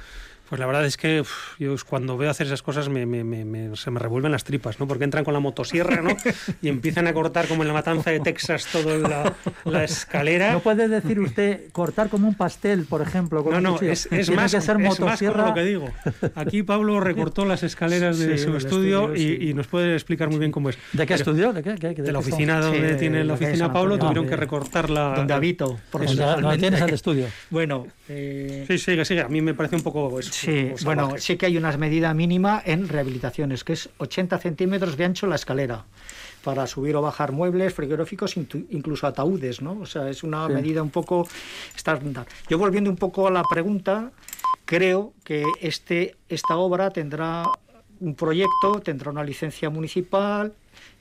[0.50, 3.76] pues la verdad es que uf, yo cuando veo hacer esas cosas me, me, me,
[3.76, 4.88] se me revuelven las tripas, ¿no?
[4.88, 6.10] Porque entran con la motosierra, ¿no?
[6.62, 9.32] y empiezan a cortar como en la matanza de Texas toda la,
[9.64, 10.52] la, escalera.
[10.52, 13.46] No puede decir usted cortar como un pastel, por ejemplo.
[13.48, 15.88] no, no, es, es, más, que ser es más lo que digo.
[16.34, 19.48] Aquí Pablo recortó las escaleras de sí, su estudio, estudio y, sí.
[19.50, 20.78] y, nos puede explicar muy bien cómo es.
[20.92, 21.52] ¿De qué estudio?
[21.52, 21.74] ¿De, qué?
[21.74, 25.14] ¿De, de la oficina donde tiene la oficina Pablo, tuvieron que recortar la...
[25.14, 25.78] Donde habito.
[25.92, 27.26] Por donde tienes el estudio.
[27.50, 27.86] Bueno.
[28.08, 28.64] Eh...
[28.66, 29.20] Sí, sigue, sigue.
[29.20, 30.18] A mí me parece un poco...
[30.18, 30.39] Eso.
[30.40, 35.04] Sí, bueno, sí que hay una medida mínima en rehabilitaciones, que es 80 centímetros de
[35.04, 35.84] ancho la escalera
[36.42, 39.78] para subir o bajar muebles, frigoríficos, incluso ataúdes, ¿no?
[39.80, 41.28] O sea, es una medida un poco
[41.76, 42.26] estándar.
[42.48, 44.10] Yo volviendo un poco a la pregunta,
[44.64, 47.44] creo que este, esta obra tendrá
[48.00, 50.54] un proyecto, tendrá una licencia municipal,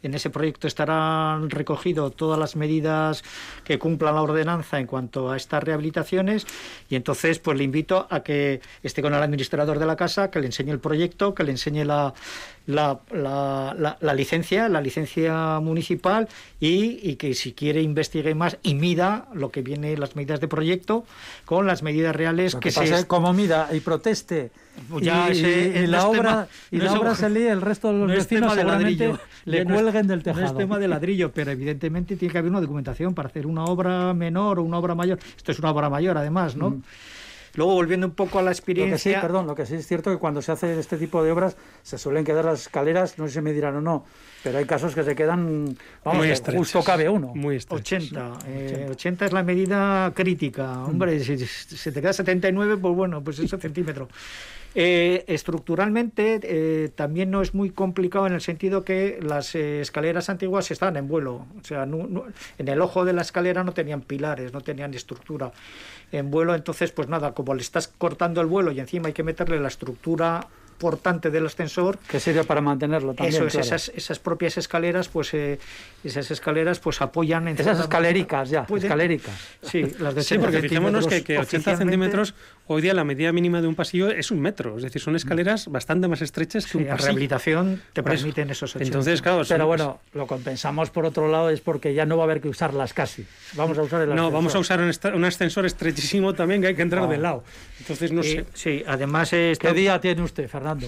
[0.03, 3.23] en ese proyecto estarán recogidas todas las medidas
[3.63, 6.45] que cumplan la ordenanza en cuanto a estas rehabilitaciones.
[6.89, 10.39] Y entonces pues le invito a que esté con el administrador de la casa, que
[10.39, 12.13] le enseñe el proyecto, que le enseñe la,
[12.69, 16.27] la, la, licencia, la licencia municipal
[16.59, 21.05] y, que si quiere investigue más y mida lo que viene, las medidas de proyecto
[21.45, 23.07] con las medidas reales que, se...
[23.07, 24.51] Como mida y proteste.
[24.89, 28.53] Pues ya y, la obra, y la obra se lee, el resto de los vecinos
[28.53, 29.13] seguramente
[29.45, 30.41] le cuelguen del tejado.
[30.41, 33.65] No es tema de ladrillo, pero evidentemente tiene que haber una documentación para hacer una
[33.65, 35.19] obra menor o una obra mayor.
[35.35, 36.71] Esto es una obra mayor, además, ¿no?
[36.71, 36.83] Mm.
[37.55, 39.11] Luego, volviendo un poco a la experiencia...
[39.11, 41.23] Lo que sí, perdón, lo que sí es cierto que cuando se hace este tipo
[41.23, 44.05] de obras se suelen quedar las escaleras, no sé si me dirán o no,
[44.43, 47.33] pero hay casos que se quedan, vamos, muy justo cabe uno.
[47.33, 48.33] Muy 80,
[48.91, 49.25] 80.
[49.25, 50.75] es la medida crítica.
[50.75, 50.89] Mm.
[50.89, 54.07] Hombre, si, se te queda 79, pues bueno, pues ese centímetro.
[54.81, 60.29] Eh, estructuralmente eh, también no es muy complicado en el sentido que las eh, escaleras
[60.29, 64.53] antiguas están en vuelo, o sea, en el ojo de la escalera no tenían pilares,
[64.53, 65.51] no tenían estructura
[66.13, 69.23] en vuelo, entonces pues nada, como le estás cortando el vuelo y encima hay que
[69.23, 70.47] meterle la estructura
[70.79, 71.99] importante del ascensor.
[72.07, 73.43] Que sería para mantenerlo también.
[73.43, 75.59] Eso esas, esas, propias escaleras, pues eh,
[76.05, 79.35] esas escaleras pues apoyan en Esas escalericas ya, escaléricas.
[79.61, 82.33] Sí, las de sí, porque fijémonos que, que 80 centímetros,
[82.71, 85.67] hoy día la medida mínima de un pasillo es un metro, es decir, son escaleras
[85.67, 86.97] bastante más estrechas que un pasillo.
[86.97, 88.85] La rehabilitación te permiten esos 80.
[88.85, 92.25] Entonces, claro, Pero bueno, lo compensamos por otro lado es porque ya no va a
[92.25, 93.25] haber que usarlas casi.
[93.53, 96.83] Vamos a usar el No, vamos a usar un, ascensor estrechísimo también que hay que
[96.83, 97.43] entrar de lado.
[97.79, 98.45] Entonces, no sé.
[98.53, 99.33] Sí, además...
[99.33, 99.69] Está...
[99.69, 100.87] ¿Qué día tiene usted, Fernando?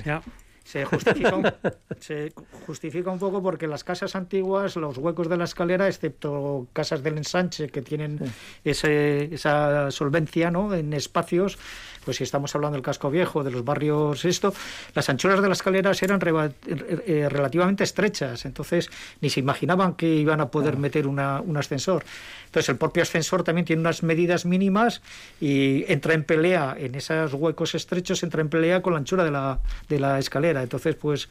[0.63, 1.51] Se justifica, un,
[1.99, 2.33] se
[2.65, 7.17] justifica un poco porque las casas antiguas, los huecos de la escalera, excepto casas del
[7.17, 8.19] ensanche que tienen
[8.63, 10.73] esa solvencia ¿no?
[10.73, 11.57] en espacios,
[12.03, 14.53] pues si estamos hablando del casco viejo, de los barrios esto,
[14.93, 18.89] las anchuras de las escaleras eran eh, relativamente estrechas, entonces
[19.21, 22.03] ni se imaginaban que iban a poder meter un ascensor.
[22.45, 25.01] Entonces el propio ascensor también tiene unas medidas mínimas
[25.39, 29.31] y entra en pelea en esos huecos estrechos, entra en pelea con la anchura de
[29.31, 30.61] la, de la escalera.
[30.61, 31.29] Entonces, pues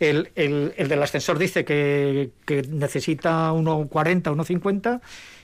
[0.00, 5.00] el, el, el del ascensor dice que, que necesita 1,40, 1,50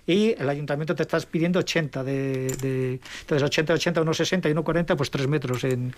[0.06, 4.52] y el ayuntamiento te estás pidiendo 80 de, de entonces 80 80 unos 60 y
[4.52, 5.94] 1,40 pues 3 metros en,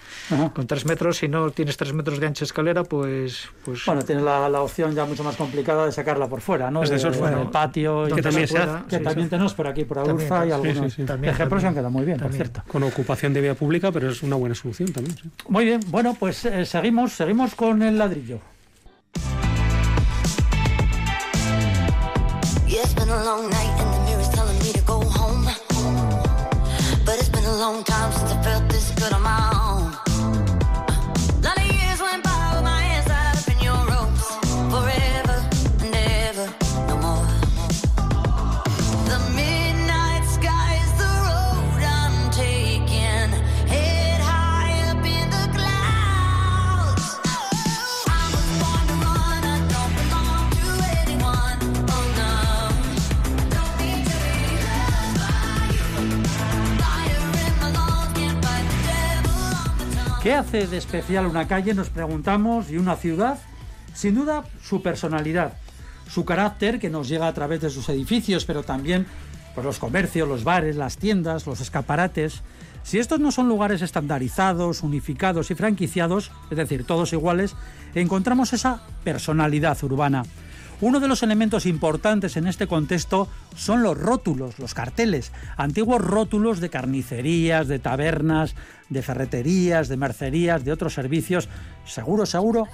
[0.54, 4.24] con 3 metros si no tienes 3 metros de ancha escalera pues pues bueno tienes
[4.24, 7.48] la, la, opción ya mucho más complicada de sacarla por fuera no desde de, el
[7.48, 10.92] patio que también se hace que también tenemos por aquí por Agurza y algunos.
[10.92, 12.62] sí, ejemplos han quedado muy bien por cierto.
[12.68, 15.16] Con ocupación de vía pública pero es una buena solución también
[15.48, 18.40] muy bien bueno pues eh, seguimos seguimos con el ladrillo.
[22.66, 23.81] Yeah, it's been a long night
[27.62, 28.71] long time since I felt
[60.22, 63.40] ¿Qué hace de especial una calle, nos preguntamos, y una ciudad?
[63.92, 65.54] Sin duda, su personalidad,
[66.08, 69.04] su carácter que nos llega a través de sus edificios, pero también
[69.56, 72.42] por los comercios, los bares, las tiendas, los escaparates.
[72.84, 77.56] Si estos no son lugares estandarizados, unificados y franquiciados, es decir, todos iguales,
[77.96, 80.22] encontramos esa personalidad urbana.
[80.82, 86.58] Uno de los elementos importantes en este contexto son los rótulos, los carteles, antiguos rótulos
[86.58, 88.56] de carnicerías, de tabernas,
[88.88, 91.48] de ferreterías, de mercerías, de otros servicios.
[91.86, 92.66] Seguro, seguro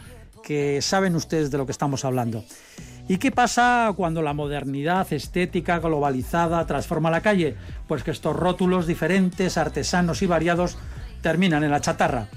[0.42, 2.44] que saben ustedes de lo que estamos hablando.
[3.08, 7.56] ¿Y qué pasa cuando la modernidad estética globalizada transforma la calle?
[7.86, 10.78] Pues que estos rótulos diferentes, artesanos y variados
[11.20, 12.28] terminan en la chatarra.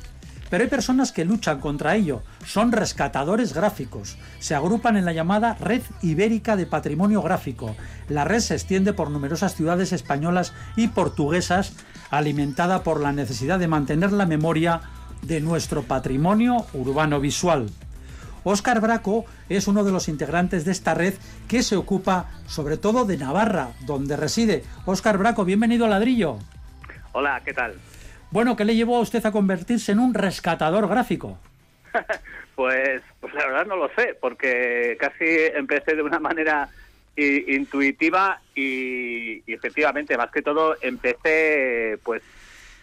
[0.52, 5.56] Pero hay personas que luchan contra ello, son rescatadores gráficos, se agrupan en la llamada
[5.62, 7.74] Red Ibérica de Patrimonio Gráfico.
[8.10, 11.74] La red se extiende por numerosas ciudades españolas y portuguesas,
[12.10, 14.82] alimentada por la necesidad de mantener la memoria
[15.22, 17.70] de nuestro patrimonio urbano visual.
[18.44, 21.14] Óscar Braco es uno de los integrantes de esta red
[21.48, 24.66] que se ocupa sobre todo de Navarra, donde reside.
[24.86, 26.40] Óscar Braco, bienvenido a Ladrillo.
[27.14, 27.76] Hola, ¿qué tal?
[28.32, 31.38] Bueno, ¿qué le llevó a usted a convertirse en un rescatador gráfico?
[32.56, 36.70] pues, pues la verdad no lo sé, porque casi empecé de una manera
[37.17, 42.24] intuitiva y, efectivamente, más que todo, empecé pues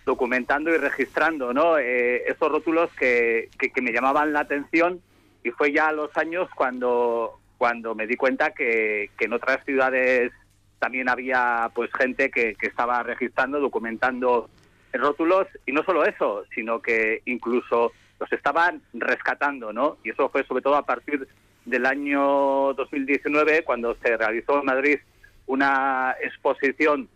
[0.04, 1.78] documentando y registrando ¿no?
[1.78, 5.00] Eh, esos rótulos que, que, me llamaban la atención
[5.42, 9.64] y fue ya a los años cuando, cuando me di cuenta que, que en otras
[9.64, 10.32] ciudades
[10.78, 14.48] también había pues gente que, que estaba registrando, documentando
[14.92, 19.98] rótulos y no solo eso, sino que incluso los estaban rescatando, ¿no?
[20.04, 21.26] Y eso fue sobre todo a partir
[21.64, 24.98] del año 2019, cuando se realizó en Madrid
[25.46, 27.08] una exposición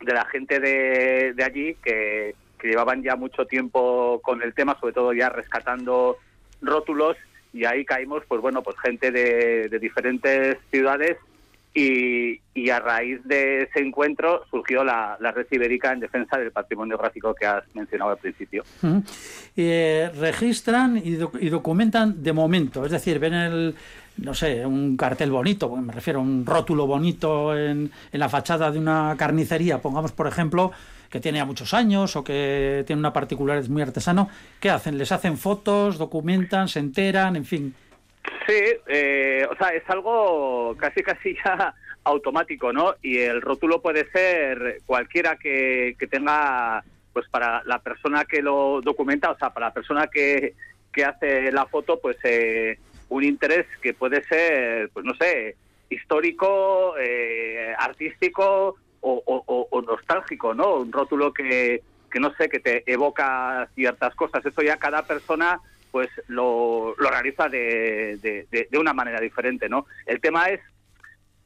[0.00, 5.12] de la gente de, allí que, llevaban ya mucho tiempo con el tema, sobre todo
[5.12, 6.16] ya rescatando
[6.62, 7.14] rótulos,
[7.52, 11.18] y ahí caímos, pues bueno, pues gente de, de diferentes ciudades
[11.74, 17.34] y, a raíz de ese encuentro surgió la, red ibérica en defensa del patrimonio gráfico
[17.34, 18.62] que has mencionado al principio.
[19.56, 21.16] Eh, registran y,
[21.48, 23.74] documentan de momento, es decir, ven el,
[24.18, 28.70] no sé, un cartel bonito, me refiero a un rótulo bonito en, en la fachada
[28.70, 30.72] de una carnicería, pongamos por ejemplo,
[31.10, 34.98] que tiene ya muchos años o que tiene una particularidad muy artesano, ¿qué hacen?
[34.98, 37.74] ¿Les hacen fotos, documentan, se enteran, en fin?
[38.46, 42.94] Sí, eh, o sea, es algo casi casi ya automático, ¿no?
[43.02, 48.80] Y el rótulo puede ser cualquiera que, que tenga, pues para la persona que lo
[48.82, 50.54] documenta, o sea, para la persona que,
[50.92, 55.56] que hace la foto, pues eh, un interés que puede ser, pues no sé,
[55.90, 60.76] histórico, eh, artístico o, o, nostálgico, ¿no?
[60.76, 64.44] Un rótulo que, que no sé, que te evoca ciertas cosas.
[64.46, 65.60] Eso ya cada persona
[65.94, 68.18] pues lo, lo realiza de,
[68.50, 69.86] de, una manera diferente, ¿no?
[70.06, 70.60] El tema es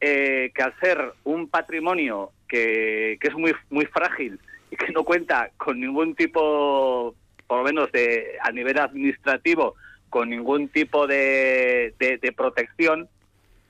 [0.00, 5.04] eh, que al ser un patrimonio que, que, es muy, muy frágil y que no
[5.04, 7.14] cuenta con ningún tipo,
[7.46, 9.74] por lo menos de, a nivel administrativo,
[10.08, 13.06] con ningún tipo de, de, protección,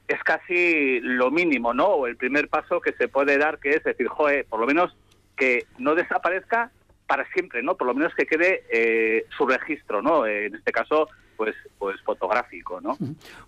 [0.07, 1.87] es casi lo mínimo, ¿no?
[1.87, 4.97] O el primer paso que se puede dar, que es decir, joder, por lo menos
[5.37, 6.71] que no desaparezca
[7.09, 7.77] para siempre, ¿no?
[7.77, 10.27] Por lo menos que quede eh, su registro, ¿no?
[10.27, 12.97] En este caso, pues, pues fotográfico, ¿no?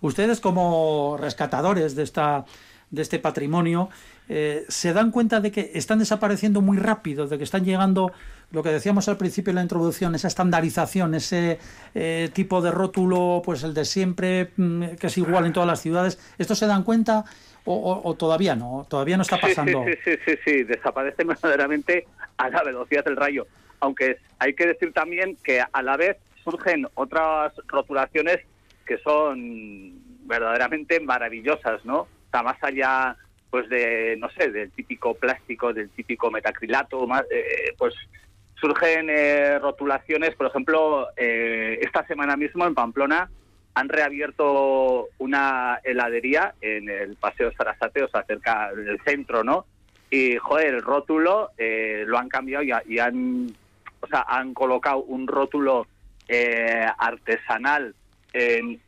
[0.01, 2.43] Ustedes como rescatadores de esta
[2.91, 3.89] de este patrimonio,
[4.27, 8.11] eh, se dan cuenta de que están desapareciendo muy rápido, de que están llegando,
[8.51, 11.57] lo que decíamos al principio en la introducción, esa estandarización, ese
[11.95, 15.81] eh, tipo de rótulo, pues el de siempre, mm, que es igual en todas las
[15.81, 16.19] ciudades.
[16.37, 17.23] ¿Esto se dan cuenta
[17.65, 18.85] o, todavía no?
[18.89, 19.83] ¿Todavía no está pasando?
[19.85, 23.47] Sí, sí, sí, sí, desaparece verdaderamente a la velocidad del rayo.
[23.79, 28.39] Aunque hay que decir también que a la vez surgen otras rotulaciones
[28.85, 29.93] que son
[30.25, 32.01] verdaderamente maravillosas, ¿no?
[32.01, 33.15] O sea, más allá
[33.49, 37.93] pues de, no sé, del típico plástico, del típico metacrilato, eh, pues
[38.55, 43.29] surgen eh, rotulaciones, por ejemplo, eh, esta semana mismo en Pamplona
[43.73, 49.65] han reabierto una heladería en el Paseo Sarasate, o sea, cerca del centro, ¿no?
[50.09, 53.47] Y, joder, el rótulo eh, lo han cambiado y, han,
[54.01, 55.87] o sea, han colocado un rótulo
[56.27, 57.95] eh, artesanal
[58.33, 58.79] en,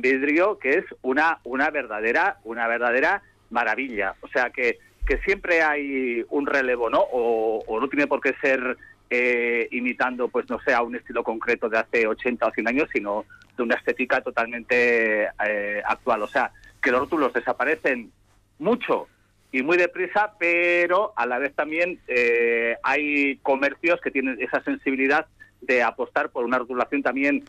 [0.00, 4.14] vidrio que es una, una verdadera, una verdadera maravilla.
[4.20, 7.00] O sea, que, que siempre hay un relevo, ¿no?
[7.00, 8.76] O, o no tiene por qué ser
[9.12, 12.88] eh, imitando, pues no sé, a un estilo concreto de hace 80 o 100 años,
[12.92, 13.24] sino
[13.56, 16.22] de una estética totalmente eh, actual.
[16.22, 18.12] O sea, que los rótulos desaparecen
[18.58, 19.08] mucho
[19.52, 25.26] y muy deprisa, pero a la vez también eh, hay comercios que tienen esa sensibilidad
[25.60, 27.44] de apostar por una rotulación también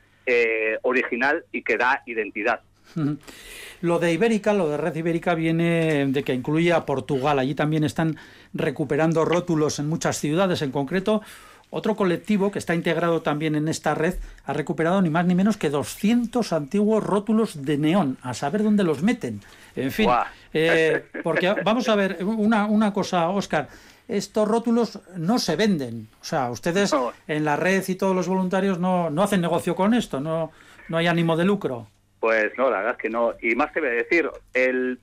[0.84, 2.62] original y que da identidad.
[3.82, 7.40] Lo de Ibérica, lo de Red Ibérica viene de que incluye a Portugal.
[7.40, 8.16] Allí también están
[8.54, 11.24] recuperando rótulos en muchas ciudades, en concreto
[11.72, 15.58] otro colectivo que está integrado también en esta red ha recuperado ni más ni menos
[15.58, 19.42] que 200 antiguos rótulos de neón, a saber dónde los meten.
[19.76, 20.10] En fin,
[20.54, 23.70] eh, porque vamos a ver, una, una cosa, Oscar,
[24.08, 26.10] estos rótulos no se venden.
[26.22, 26.94] O sea, ustedes
[27.28, 30.52] en la red y todos los voluntarios no, no hacen negocio con esto, no,
[30.90, 31.88] no hay ánimo de lucro.
[32.20, 33.34] Pues no, la verdad es que no.
[33.42, 35.00] Y más que decir, el,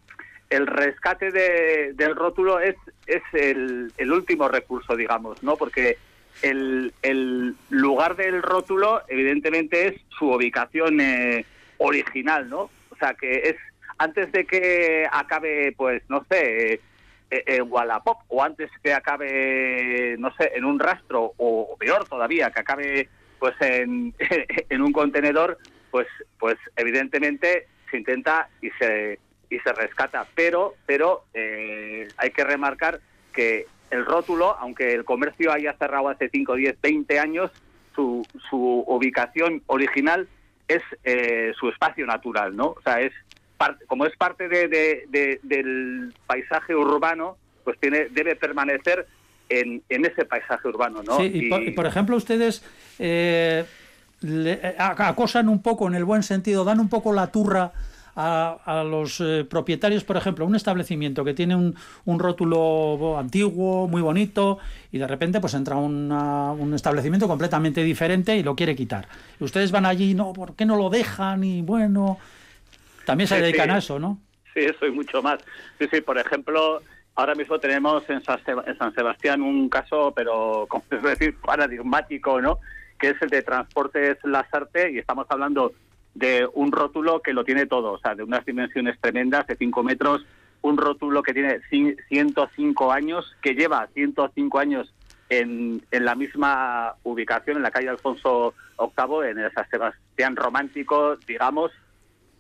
[0.50, 2.76] el rescate de, del rótulo es,
[3.06, 5.56] es el, el último recurso, digamos, ¿no?
[5.56, 5.96] Porque
[6.42, 11.44] el, lugar del rótulo, evidentemente, es su ubicación eh,
[11.78, 12.70] original, ¿no?
[12.90, 13.56] O sea, que es
[13.98, 16.80] antes de que acabe, pues, no sé, eh,
[17.30, 22.60] en Wallapop, o antes que acabe, no sé, en un rastro, o, peor todavía, que
[22.60, 23.08] acabe,
[23.38, 24.14] pues, en,
[24.70, 25.58] en un contenedor,
[25.90, 26.06] pues,
[26.38, 29.18] pues, evidentemente, se intenta y se
[29.50, 33.00] y se rescata, pero, pero eh, hay que remarcar
[33.32, 37.50] que el rótulo, aunque el comercio haya cerrado hace 5, 10, 20 años,
[37.94, 40.28] su, su ubicación original
[40.68, 42.68] es eh, su espacio natural, ¿no?
[42.68, 43.12] O sea, es
[43.88, 45.08] como es parte de,
[45.42, 49.06] del paisaje urbano, pues tiene debe permanecer
[49.48, 51.16] en, en ese paisaje urbano, ¿no?
[51.18, 52.62] Sí, y, por, ejemplo, ustedes
[52.98, 53.64] eh,
[54.20, 57.72] le, acosan un poco, en el buen sentido, dan un poco la turra
[58.20, 64.02] a, los eh, propietarios, por ejemplo, un establecimiento que tiene un, un, rótulo antiguo, muy
[64.02, 64.58] bonito,
[64.90, 69.06] y de repente pues entra un establecimiento completamente diferente y lo quiere quitar.
[69.38, 71.44] Y ustedes van allí, no, ¿por qué no lo dejan?
[71.44, 72.18] Y bueno,
[73.04, 74.18] también se dedican a eso, ¿no?
[74.52, 75.38] Sí, eso y mucho más.
[75.78, 76.82] Sí, sí, por ejemplo,
[77.14, 82.58] ahora mismo tenemos en San Sebastián un caso, pero, como es decir, paradigmático, ¿no?
[82.98, 85.72] Que es el de Transportes Lasarte y estamos hablando
[86.18, 89.82] de un rótulo que lo tiene todo, o sea, de unas dimensiones tremendas, de 5
[89.84, 90.26] metros,
[90.62, 94.92] un rótulo que tiene 105 años, que lleva 105 años
[95.28, 101.16] en, en la misma ubicación, en la calle Alfonso VIII, en el San Sebastián romántico,
[101.26, 101.70] digamos,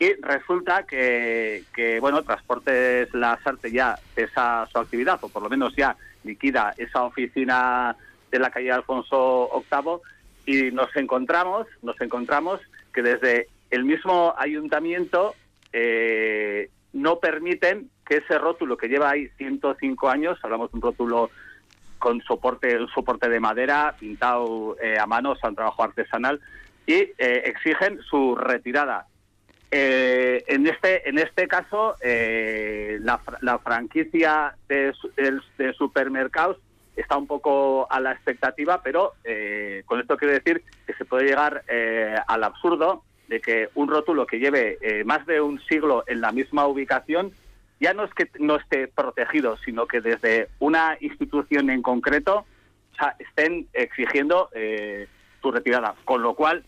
[0.00, 5.48] y resulta que, que bueno, Transportes La Sarte ya cesa su actividad, o por lo
[5.48, 7.96] menos ya liquida esa oficina
[8.30, 10.00] de la calle Alfonso VIII,
[10.46, 12.60] y nos encontramos, nos encontramos
[12.92, 15.34] que desde el mismo ayuntamiento
[15.72, 21.30] eh, no permiten que ese rótulo que lleva ahí 105 años, hablamos de un rótulo
[21.98, 26.40] con soporte, un soporte de madera pintado eh, a mano, o un trabajo artesanal,
[26.86, 29.06] y eh, exigen su retirada.
[29.70, 34.94] en este en este caso, la, franquicia de,
[35.58, 36.56] de, supermercados
[36.96, 39.12] está un poco a la expectativa, pero
[39.84, 41.62] con esto quiero decir que se puede llegar
[42.26, 46.32] al absurdo de que un rótulo que lleve eh, más de un siglo en la
[46.32, 47.32] misma ubicación
[47.80, 52.44] ya no es que no esté protegido, sino que desde una institución en concreto
[53.20, 55.06] estén exigiendo eh,
[55.40, 55.94] su retirada.
[56.04, 56.64] Con lo cual,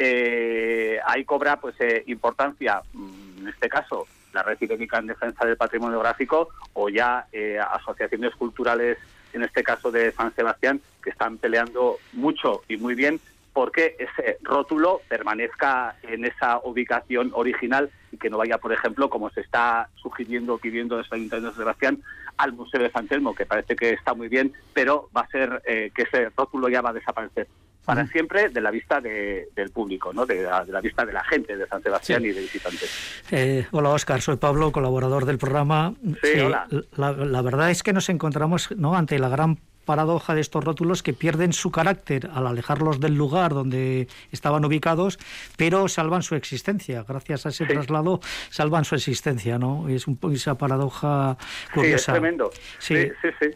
[0.00, 6.00] eh, ahí cobra pues importancia, mm, en este caso, la Red en Defensa del Patrimonio
[6.00, 7.26] Gráfico o ya
[7.70, 8.98] asociaciones culturales,
[9.32, 13.20] en este caso de San Sebastián, que están peleando mucho y muy bien
[13.58, 19.30] porque ese rótulo permanezca en esa ubicación original y que no vaya, por ejemplo, como
[19.30, 22.00] se está sugiriendo o pidiendo desde el Ayuntamiento de Sebastián,
[22.36, 25.60] al Museo de San Telmo, que parece que está muy bien, pero va a ser
[25.66, 27.48] eh, que ese rótulo ya va a desaparecer
[27.84, 30.24] para siempre de la vista del público, ¿no?
[30.24, 33.24] De la, vista de la gente de San Sebastián y de visitantes.
[33.32, 35.94] Eh, hola Oscar, soy Pablo, colaborador del programa.
[36.22, 36.68] Sí, hola.
[36.96, 38.94] La, la, verdad es que nos encontramos ¿no?
[38.94, 39.58] ante la gran
[39.88, 45.18] paradoja de estos rótulos que pierden su carácter al alejarlos del lugar donde estaban ubicados,
[45.56, 47.06] pero salvan su existencia.
[47.08, 48.20] Gracias a ese traslado
[48.50, 49.88] salvan su existencia, ¿no?
[49.88, 51.38] Es un, esa paradoja
[51.72, 51.96] curiosa.
[51.96, 52.50] Sí, es tremendo.
[52.78, 53.48] sí, sí.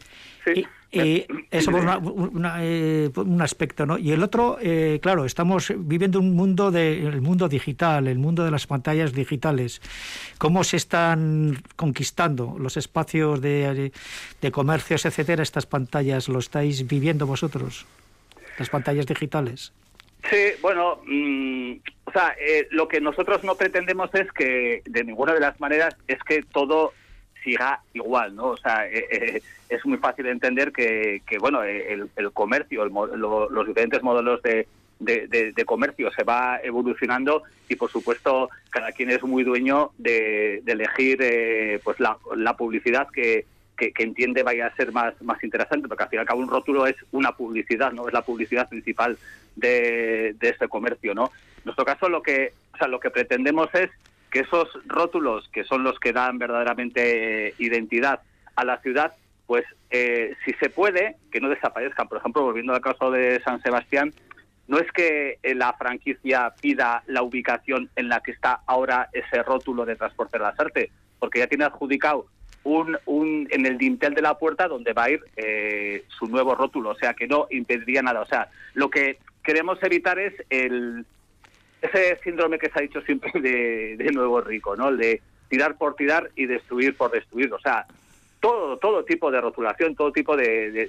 [0.46, 0.60] sí.
[0.60, 1.66] Y eso es
[2.60, 3.98] eh, un aspecto, ¿no?
[3.98, 8.44] Y el otro, eh, claro, estamos viviendo un mundo de, el mundo digital, el mundo
[8.44, 9.80] de las pantallas digitales.
[10.38, 13.92] ¿Cómo se están conquistando los espacios de,
[14.40, 16.28] de comercios, etcétera, estas pantallas?
[16.28, 17.86] ¿Lo estáis viviendo vosotros?
[18.58, 19.72] Las pantallas digitales.
[20.30, 21.72] Sí, bueno, mm,
[22.04, 25.96] o sea, eh, lo que nosotros no pretendemos es que, de ninguna de las maneras,
[26.06, 26.92] es que todo
[27.42, 28.48] siga igual, ¿no?
[28.48, 34.02] O sea, eh, eh, es muy fácil entender que, que bueno, el, comercio, los diferentes
[34.02, 34.66] modelos de,
[35.02, 41.18] de, comercio se va evolucionando y, por supuesto, cada quien es muy dueño de, elegir
[41.20, 46.04] eh, pues la, la publicidad que, que, entiende vaya a ser más, más interesante, porque
[46.04, 48.06] al fin y al cabo un rótulo es una publicidad, ¿no?
[48.06, 49.18] Es la publicidad principal
[49.56, 51.32] de, de este comercio, ¿no?
[51.56, 53.90] En nuestro caso lo que, o sea, lo que pretendemos es
[54.32, 58.20] que esos rótulos, que son los que dan verdaderamente eh, identidad
[58.56, 59.12] a la ciudad,
[59.46, 62.08] pues eh, si se puede, que no desaparezcan.
[62.08, 64.12] Por ejemplo, volviendo al caso de San Sebastián,
[64.68, 69.42] no es que eh, la franquicia pida la ubicación en la que está ahora ese
[69.42, 72.24] rótulo de transporte de las artes, porque ya tiene adjudicado
[72.64, 75.20] un, un, en el dintel de la puerta donde va a ir
[76.08, 78.22] su nuevo rótulo, o sea que no impediría nada.
[78.22, 81.04] O sea, lo que queremos evitar es el,
[81.82, 84.88] ese síndrome que se ha dicho siempre de, nuevo rico, ¿no?
[84.88, 87.52] El de tirar por tirar y destruir por destruir.
[87.52, 87.86] O sea,
[88.40, 90.88] todo, todo tipo de rotulación, todo tipo de,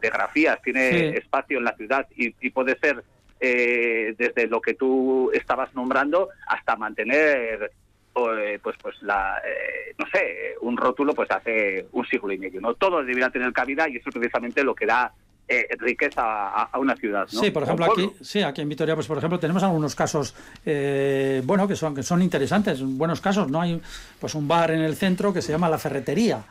[0.00, 3.02] grafías tiene espacio en la ciudad y, puede ser
[3.40, 7.72] eh, desde lo que tú estabas nombrando hasta mantener
[8.14, 12.60] eh, pues pues la eh, no sé un rótulo pues hace un siglo y medio
[12.60, 15.12] no todo debería tener cabida y eso es precisamente lo que da
[15.60, 17.26] eh, riqueza a, una ciudad.
[17.28, 20.34] Sí, por ejemplo, aquí, sí, aquí en Vitoria, pues por ejemplo, tenemos algunos casos,
[20.64, 23.60] eh, bueno, que son, que son interesantes, buenos casos, ¿no?
[23.60, 23.80] Hay
[24.20, 26.42] pues un bar en el centro que se llama La Ferretería.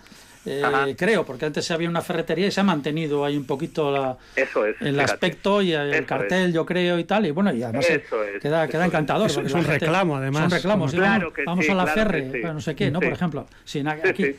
[0.46, 4.18] Eh, creo, porque antes había una ferretería y se ha mantenido ahí un poquito la,
[4.36, 5.02] Eso es, el fíjate.
[5.14, 6.54] aspecto y el Eso cartel, es.
[6.54, 7.26] yo creo, y tal.
[7.28, 8.88] Y bueno, y además Eso es, queda, eso queda es.
[8.88, 9.28] encantador.
[9.30, 10.42] Es- un reclamo, además.
[10.44, 10.92] Son reclamos.
[10.92, 12.40] sí, Claro vamos, que vamos sí, a la claro Ferre, sí.
[12.44, 13.00] no sé qué, ¿no?
[13.00, 13.06] Sí.
[13.06, 13.48] Por ejemplo.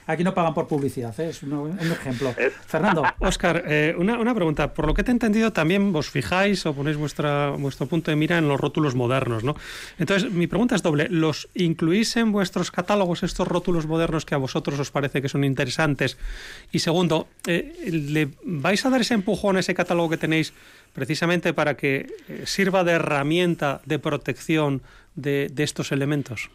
[0.07, 1.29] Aquí, no pagan por publicidad, ¿eh?
[1.29, 2.35] es un, un ejemplo.
[2.39, 3.03] Es- Fernando.
[3.21, 4.73] Óscar, eh, una, una pregunta.
[4.75, 8.17] Por lo que te he entendido, también vos fijáis o ponéis vuestra, vuestro punto de
[8.17, 9.55] mira en los rótulos modernos, ¿no?
[9.99, 11.07] Entonces, mi pregunta es doble.
[11.11, 15.45] ¿Los incluís en vuestros catálogos estos rótulos modernos que a vosotros os parece que son
[15.45, 15.92] interesantes?
[16.71, 20.53] Y segundo, eh, ¿le vais a dar ese empujón a ese catálogo que tenéis
[20.93, 24.83] precisamente para que eh, sirva de herramienta de protección
[25.15, 26.51] de, de estos elementos?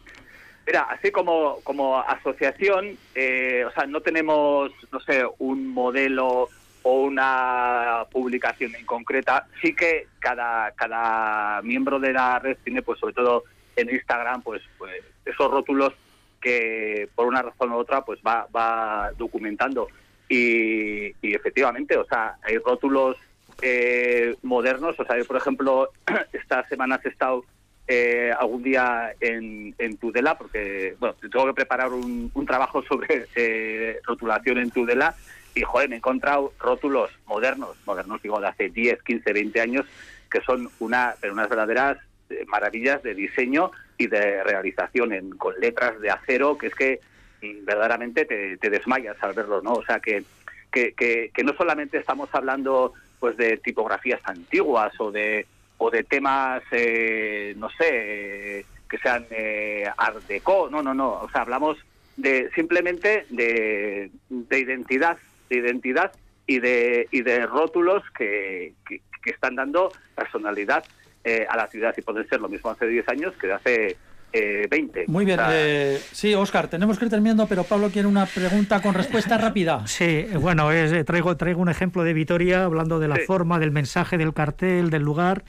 [0.66, 6.50] Mira, así como, como asociación, eh, o sea, no tenemos, no sé, un modelo
[6.82, 9.46] o una publicación en concreta.
[9.62, 13.44] Sí que cada, cada miembro de la red tiene, pues sobre todo
[13.76, 15.94] en Instagram, pues, pues esos rótulos
[16.40, 19.88] que por una razón u otra pues va, va documentando.
[20.28, 23.16] Y, y efectivamente, o sea, hay rótulos
[23.62, 24.98] eh, modernos.
[24.98, 25.90] O sea, yo, por ejemplo,
[26.32, 27.44] esta semana he estado
[27.86, 33.26] eh, algún día en, en Tudela, porque bueno, tengo que preparar un, un trabajo sobre
[33.34, 35.14] eh, rotulación en Tudela.
[35.54, 39.86] Y, joder, me he encontrado rótulos modernos, modernos digo, de hace 10, 15, 20 años,
[40.30, 46.00] que son una, unas verdaderas eh, maravillas de diseño y de realización en, con letras
[46.00, 47.00] de acero, que es que
[47.42, 49.72] mm, verdaderamente te, desmayas al verlos, ¿no?
[49.72, 50.22] O sea, que,
[50.70, 55.46] que, que, no solamente estamos hablando pues de tipografías antiguas o de
[55.78, 61.30] o de temas, eh, no sé, que sean eh, art deco, no, no, no, o
[61.30, 61.78] sea, hablamos
[62.16, 65.18] de simplemente de, de identidad,
[65.48, 66.12] de identidad
[66.46, 70.84] y de, y de rótulos que, que están dando personalidad
[71.28, 73.96] eh, a la ciudad y pueden ser lo mismo hace 10 años que hace
[74.32, 75.04] eh, 20.
[75.08, 75.40] Muy bien.
[75.40, 78.92] O sea, eh, sí, Óscar, tenemos que ir terminando, pero Pablo quiere una pregunta con
[78.94, 79.86] respuesta rápida.
[79.86, 83.22] Sí, eh, bueno, es, eh, traigo, traigo un ejemplo de Vitoria, hablando de la Sí.
[83.26, 85.44] forma, del mensaje, del cartel, del lugar.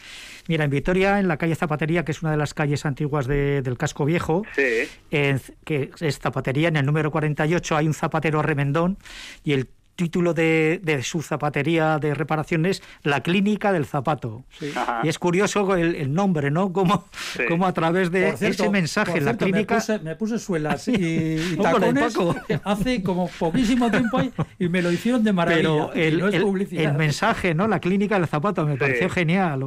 [0.48, 3.62] Mira, en Vitoria, en la calle Zapatería, que es una de las calles antiguas de-
[3.62, 8.42] del casco viejo, sí, en- que es zapatería, en el número 48 hay un zapatero
[8.42, 8.98] remendón
[9.44, 9.68] y el
[10.00, 14.46] título de, de su zapatería de reparación es La Clínica del Zapato.
[14.76, 15.02] Ajá.
[15.04, 16.72] Y es curioso el, el nombre, ¿no?
[16.72, 17.04] Como,
[17.36, 17.44] Sí.
[17.50, 19.76] como a través de cierto, ese mensaje, por la cierto, clínica...
[19.76, 22.16] Me puse, me puse suelas y, y tacones
[22.64, 25.62] hace como poquísimo tiempo y, y me lo hicieron de maravilla.
[25.62, 26.92] Pero el, no es el- publicidad.
[26.92, 27.68] el mensaje, ¿no?
[27.68, 28.80] La clínica del zapato me Sí.
[28.80, 29.66] pareció genial.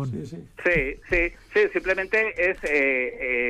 [0.64, 1.32] Sí, sí.
[1.52, 2.70] Sí, simplemente es eh,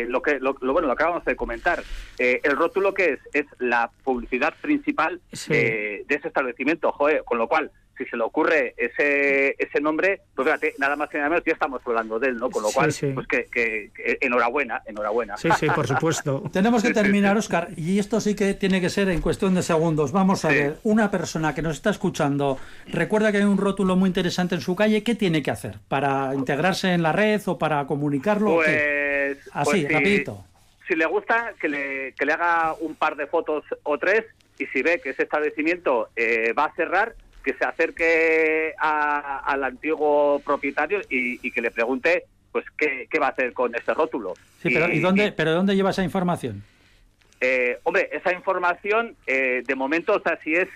[0.03, 1.82] eh, lo que lo, lo- bueno lo acabamos de comentar.
[2.18, 5.53] Eh, el rótulo que es es la publicidad principal Sí.
[5.53, 10.20] de, de ese establecimiento, joder, con lo cual si se le ocurre ese ese nombre,
[10.34, 12.51] pues fíjate, nada más que nada menos ya estamos hablando de él, ¿no?
[12.51, 13.11] Con lo Sí, cual, sí.
[13.14, 15.36] pues que, que- que enhorabuena, enhorabuena.
[15.36, 16.43] Sí, sí, por supuesto.
[16.53, 20.12] Tenemos que terminar, Óscar, y esto sí que tiene que ser en cuestión de segundos.
[20.12, 20.57] Vamos a Sí.
[20.57, 24.61] ver, una persona que nos está escuchando, recuerda que hay un rótulo muy interesante en
[24.61, 25.76] su calle, ¿qué tiene que hacer?
[25.88, 28.57] ¿Para integrarse en la red o para comunicarlo?
[28.57, 30.45] Pues, Así, pues rapidito.
[30.88, 34.24] Si le gusta, que le, que le haga un par de fotos o tres
[34.59, 39.64] y si ve que ese establecimiento eh, va a cerrar, que se acerque a- al
[39.64, 43.95] antiguo propietario y, y que le pregunte pues qué, qué va a hacer con ese
[43.95, 44.34] rótulo.
[44.62, 46.62] Sí, pero ¿y dónde, pero dónde lleva esa información?
[47.40, 50.68] Eh, hombre, esa información, eh, de momento, o sea, si es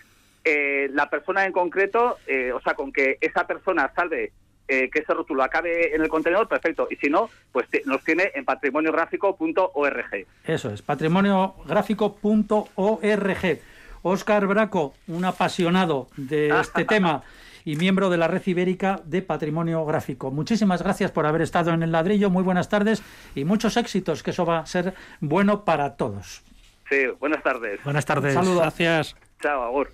[0.45, 4.33] eh, la persona en concreto, eh, o sea, con que esa persona salve
[4.69, 6.89] eh, que ese rótulo acabe en el contenedor, perfecto.
[6.91, 10.27] Y si no, pues nos tiene en patrimoniográfico.org.
[10.45, 13.59] Eso es, patrimoniográfico.org.
[14.03, 17.23] Óscar Braco, un apasionado de este tema
[17.65, 20.31] y miembro de la Red Ibérica de Patrimonio Gráfico.
[20.31, 23.03] Muchísimas gracias por haber estado en el ladrillo, muy buenas tardes
[23.35, 26.43] y muchos éxitos, que eso va a ser bueno para todos.
[26.89, 27.83] Sí, buenas tardes.
[27.83, 28.35] Buenas tardes.
[28.35, 28.61] Saludos.
[28.61, 29.17] Gracias.
[29.43, 29.91] Chao, Agur.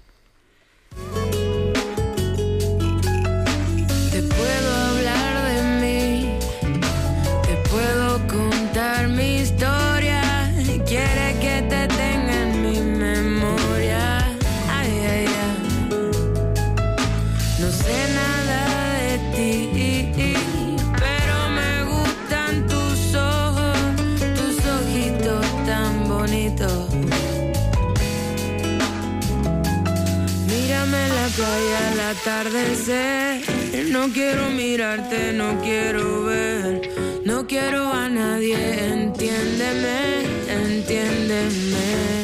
[33.91, 36.91] No quiero mirarte, no quiero ver.
[37.25, 38.59] No quiero a nadie,
[38.93, 42.22] entiéndeme, entiéndeme.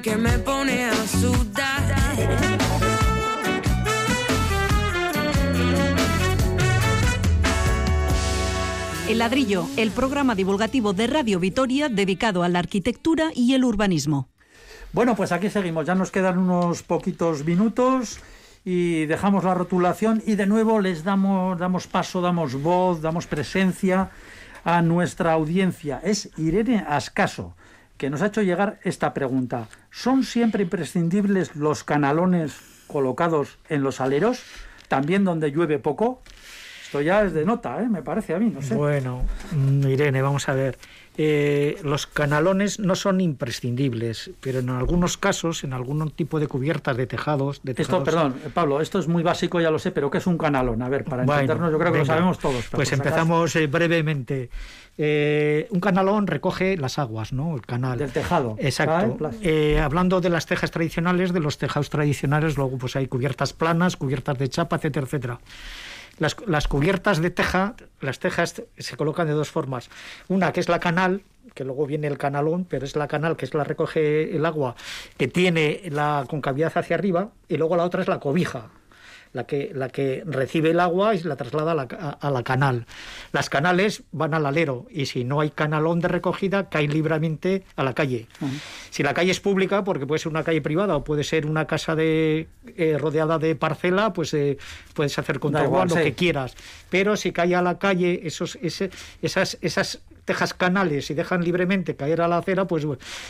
[0.00, 1.82] Que me pone a sudar.
[9.08, 14.28] El ladrillo, el programa divulgativo de Radio Vitoria dedicado a la arquitectura y el urbanismo.
[14.92, 15.86] Bueno, pues aquí seguimos.
[15.86, 18.20] Ya nos quedan unos poquitos minutos
[18.64, 24.10] y dejamos la rotulación y de nuevo les damos, damos paso, damos voz, damos presencia
[24.64, 26.00] a nuestra audiencia.
[26.02, 27.54] Es Irene Ascaso,
[28.02, 29.68] que nos ha hecho llegar esta pregunta.
[29.92, 34.42] ¿Son siempre imprescindibles los canalones colocados en los aleros,
[34.88, 36.20] también donde llueve poco?
[36.92, 37.88] Esto ya es de nota, ¿eh?
[37.88, 38.74] me parece a mí, no sé.
[38.74, 40.76] Bueno, mm, Irene, vamos a ver.
[41.16, 46.94] Eh, los canalones no son imprescindibles, pero en algunos casos, en algún tipo de cubiertas
[46.98, 47.62] de tejados...
[47.62, 50.18] De Esto, tejados perdón, eh, Pablo, esto es muy básico, ya lo sé, pero ¿qué
[50.18, 50.82] es un canalón?
[50.82, 52.68] A ver, para Bueno, entendernos, yo creo que lo sabemos todos.
[52.68, 54.50] Pues empezamos eh, brevemente.
[54.98, 57.54] Eh, un canalón recoge las aguas, ¿no?
[57.54, 57.98] El canal.
[57.98, 58.56] Del tejado.
[58.58, 59.30] Exacto.
[59.40, 63.96] Eh, hablando de las tejas tradicionales, de los tejados tradicionales, luego pues hay cubiertas planas,
[63.96, 65.38] cubiertas de chapa, etcétera, etcétera.
[66.18, 69.88] Las, las cubiertas de teja, las tejas se colocan de dos formas.
[70.28, 71.22] Una que es la canal,
[71.54, 74.76] que luego viene el canalón, pero es la canal que es la recoge el agua,
[75.16, 78.70] que tiene la concavidad hacia arriba, y luego la otra es la cobija,
[79.32, 82.42] la que, la que recibe el agua y la traslada a la, a- a la
[82.42, 82.86] canal.
[83.32, 87.82] Las canales van al alero y si no hay canalón de recogida, caen libremente a
[87.82, 88.26] la calle.
[88.90, 91.66] Si la calle es pública, porque puede ser una calle privada o puede ser una
[91.66, 94.58] casa de, eh, rodeada de parcela, pues eh,
[94.94, 96.02] puedes hacer con tu agua lo sí.
[96.02, 96.54] que quieras.
[96.90, 98.90] Pero si cae a la calle esos, ese-
[99.22, 102.86] esas, esas tejas canales y dejan libremente caer a la acera, pues,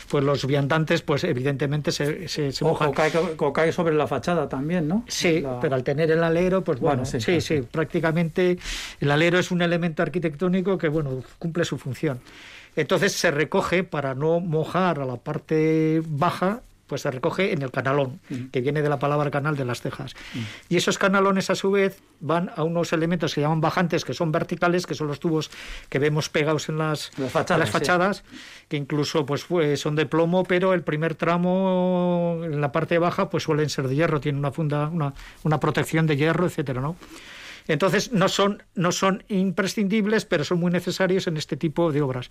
[0.09, 2.89] pues los viandantes, pues evidentemente se, se, se mojan.
[2.91, 5.05] Ojo, cae, sobre la fachada también, ¿no?
[5.09, 7.63] Sí, La- pero al tener el alero, pues bueno, sí, sí, sí.
[7.63, 8.59] prácticamente
[9.01, 12.21] el alero es un elemento arquitectónico que, bueno, cumple su función.
[12.77, 16.61] Entonces se recoge para no mojar a la parte baja,
[16.93, 18.21] pues se recoge en el canalón,
[18.53, 20.15] que viene de la palabra canal de las cejas.
[20.69, 24.13] Y esos canalones, a su vez, van a unos elementos que se llaman bajantes, que
[24.13, 25.51] son verticales, que son los tubos
[25.89, 27.73] que vemos pegados en las, Las fachadas, en las sí.
[27.73, 28.25] fachadas,
[28.69, 33.31] que incluso pues, fue- son de plomo, pero el primer tramo, en la parte baja,
[33.31, 35.15] pues suelen ser de hierro, tienen una funda, una,
[35.45, 36.97] una protección de hierro, etcétera, ¿no?
[37.69, 42.29] Entonces no son, no son imprescindibles, pero son muy necesarios en este tipo de obras.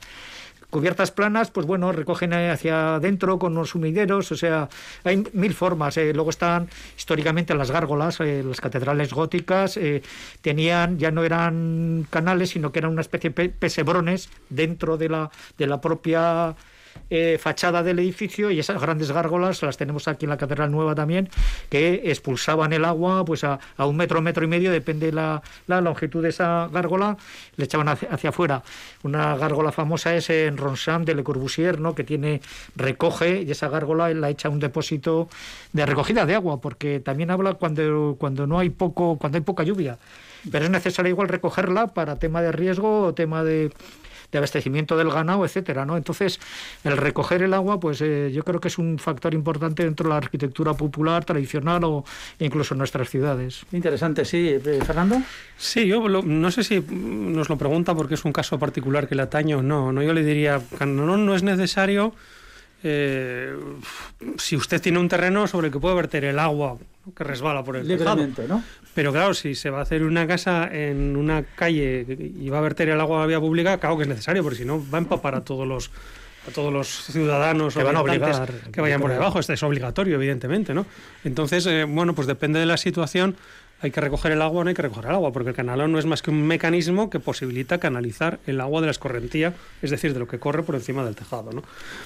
[0.69, 4.69] Cubiertas planas, pues bueno, recogen hacia adentro con unos sumideros, o sea,
[5.03, 5.97] hay mil formas.
[5.97, 6.13] eh.
[6.13, 10.01] Luego están históricamente las gárgolas, eh, las catedrales góticas, eh,
[10.41, 15.09] tenían, ya no eran canales, sino que eran una especie de pe- pesebrones dentro de
[15.09, 16.55] la, de la propia
[17.09, 20.95] eh, fachada del edificio y esas grandes gárgolas las tenemos aquí en la Catedral Nueva
[20.95, 21.29] también,
[21.69, 26.23] que expulsaban el agua pues a, un metro, metro y medio, depende la, la longitud
[26.23, 27.17] de esa gárgola,
[27.57, 28.63] le echaban hacia, hacia afuera.
[29.03, 31.95] Una gárgola famosa es en Ronsam de Le Corbusier, ¿no?
[31.95, 32.41] que tiene,
[32.75, 35.29] recoge y esa gárgola la echa a un depósito
[35.73, 39.63] de recogida de agua, porque también habla cuando, cuando no hay poco, cuando hay poca
[39.63, 39.97] lluvia.
[40.49, 43.71] Pero es necesario igual recogerla para tema de riesgo o tema de
[44.31, 45.97] de abastecimiento del ganado, etcétera, ¿no?
[45.97, 46.39] Entonces,
[46.83, 50.09] el recoger el agua, pues eh, yo creo que es un factor importante dentro de
[50.11, 52.05] la arquitectura popular, tradicional o
[52.39, 53.65] incluso en nuestras ciudades.
[53.71, 54.49] Interesante, sí.
[54.49, 55.21] Eh, Fernando.
[55.57, 59.15] Sí, yo lo- no sé si nos lo pregunta porque es un caso particular que
[59.15, 59.91] le atañe o no.
[59.91, 62.13] no yo le diría, no, no es necesario
[62.83, 63.55] eh,
[64.37, 66.77] si usted tiene un terreno sobre el que puede verter el agua
[67.15, 68.15] que resbala por el tejado.
[68.47, 68.63] ¿no?
[68.93, 72.61] Pero claro, si se va a hacer una casa en una calle y va a
[72.61, 74.97] verter el agua a la vía pública, claro que es necesario, porque si no va
[74.97, 75.91] a empapar a todos los
[76.47, 78.51] a todos los ciudadanos Te van a obligar.
[78.71, 79.39] que vayan por debajo.
[79.39, 80.85] Esto es obligatorio, evidentemente, ¿no?
[81.23, 83.35] Entonces, eh, bueno, pues depende de la situación.
[83.81, 85.91] Hay que recoger el agua o no hay que recoger el agua, porque el canalón
[85.91, 89.89] no es más que un mecanismo que posibilita canalizar el agua de la escorrentía, es
[89.89, 91.51] decir, de lo que corre por encima del tejado.
[91.51, 91.63] ¿no?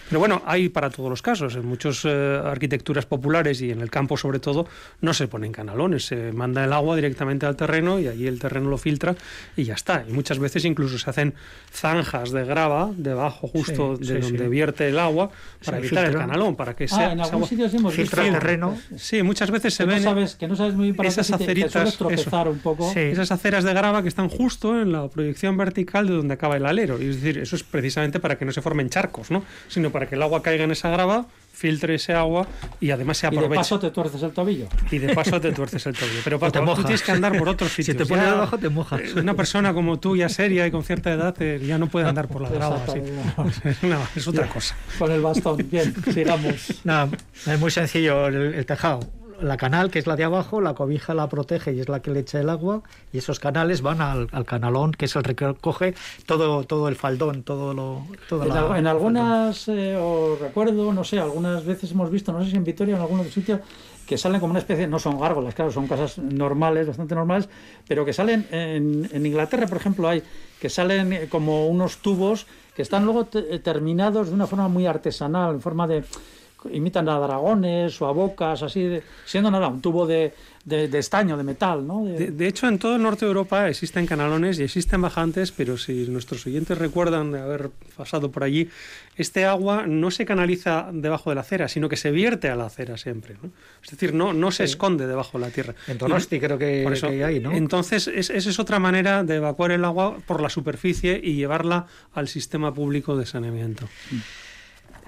[0.08, 1.56] Pero bueno, hay para todos los casos.
[1.56, 4.68] En muchas eh, arquitecturas populares y en el campo sobre todo,
[5.02, 8.70] no se ponen canalones, se manda el agua directamente al terreno y allí el terreno
[8.70, 9.16] lo filtra
[9.58, 10.06] y ya está.
[10.08, 11.34] Y muchas veces incluso se hacen
[11.74, 14.50] zanjas de grava debajo justo Sí, de sí, donde sí.
[14.50, 15.30] vierte el agua
[15.64, 16.28] para Se evitar el filtra.
[16.28, 17.12] canalón, para que Ah, sea...
[17.12, 18.04] en algún agua- sitio sí hemos visto.
[18.16, 18.78] Filtra el terreno.
[18.96, 20.04] Sí, muchas veces se que ven...
[20.04, 22.92] no sabes, que no sabes muy bien para esas aceritas, sueles tropezar un poco.
[22.94, 23.00] Sí.
[23.00, 26.66] esas aceras de grava que están justo en la proyección vertical de donde acaba el
[26.66, 27.02] alero.
[27.02, 29.44] Y es decir, eso es precisamente para que no se formen charcos, ¿no?
[29.68, 32.46] Sino para que el agua caiga en esa grava, filtre ese agua
[32.82, 33.56] y además se Y de aproveche.
[33.60, 34.68] paso te tuerces el tobillo.
[34.92, 36.20] Y de paso te tuerces el tobillo.
[36.24, 36.86] Pero Paco, tú mojas.
[36.86, 37.98] tienes que andar por otros Si sitios.
[38.06, 39.02] te pones Ya, debajo, te mojas.
[39.02, 42.08] eh, Una persona como tú, ya seria y con cierta edad, eh, ya no puede
[42.08, 42.84] andar por la grava.
[42.86, 43.00] así.
[43.88, 44.76] No, es otra cosa.
[45.00, 45.66] Con el bastón.
[45.72, 46.82] Bien, sigamos.
[46.84, 47.10] Nada,
[47.48, 49.00] es muy sencillo el, el tejado.
[49.42, 52.12] La canal, que es la de abajo, la cobija la protege y es la que
[52.12, 52.82] le echa el agua,
[53.12, 55.94] y esos canales van al, canalón, que es el que recoge
[56.26, 58.06] todo, todo el faldón, todo lo...
[58.44, 62.58] en, en algunas, eh, os recuerdo, no sé, algunas veces hemos visto, no sé si
[62.58, 63.60] en Vitoria o en algún otro sitio,
[64.06, 67.50] que salen como una especie, no son gárgolas, claro, son casas normales, bastante normales,
[67.88, 70.22] pero que salen, en, en Inglaterra, por ejemplo, hay
[70.60, 75.56] que salen eh, como unos tubos que están luego terminados de una forma muy artesanal,
[75.56, 76.04] en forma de
[76.72, 80.34] imitan a dragones o a bocas, así, siendo nada, un tubo de,
[80.66, 82.04] de, estaño, de metal, ¿no?
[82.06, 82.48] De...
[82.48, 86.46] hecho, en todo el norte de Europa existen canalones y existen bajantes, pero si nuestros
[86.48, 88.70] oyentes recuerdan de haber pasado por allí,
[89.16, 92.66] este agua no se canaliza debajo de la acera, sino que se vierte a la
[92.66, 93.36] acera siempre.
[93.42, 93.52] ¿no?
[93.84, 95.76] Es decir, no, no se esconde debajo de la tierra.
[95.88, 97.52] En Donosti creo que, hay, ¿no?
[97.52, 102.28] Entonces, esa es otra manera de evacuar el agua por la superficie y llevarla al
[102.28, 103.86] sistema público de saneamiento.
[104.12, 104.45] Mm.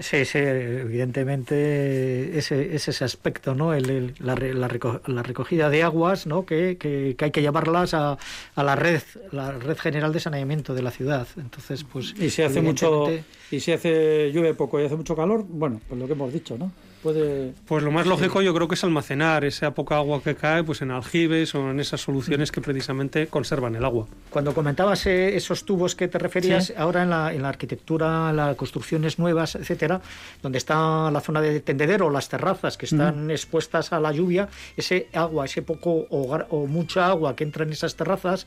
[0.00, 3.74] Sí, sí, evidentemente ese, es ese aspecto, ¿no?
[3.74, 6.46] El, la, la, recogida de aguas, ¿no?
[6.46, 8.16] Que, que, hay que llevarlas a,
[8.54, 11.26] a, la red, la red general de saneamiento de la ciudad.
[11.36, 13.08] Entonces, pues y si hace mucho
[13.50, 16.56] y si hace llueve poco y hace mucho calor, bueno, pues lo que hemos dicho,
[16.56, 16.70] ¿no?
[17.02, 20.82] Pues lo más lógico yo creo que es almacenar esa poca agua que cae pues
[20.82, 24.06] en aljibes o en esas soluciones que precisamente conservan el agua.
[24.30, 28.56] Cuando comentabas eh, esos tubos que te referías, ahora en la, en la arquitectura, las
[28.56, 30.00] construcciones nuevas, etcétera,
[30.42, 35.08] donde está la zona de tendedero, las terrazas que están expuestas a la lluvia, ese
[35.12, 38.46] agua, ese poco o, mucha agua que entra en esas terrazas,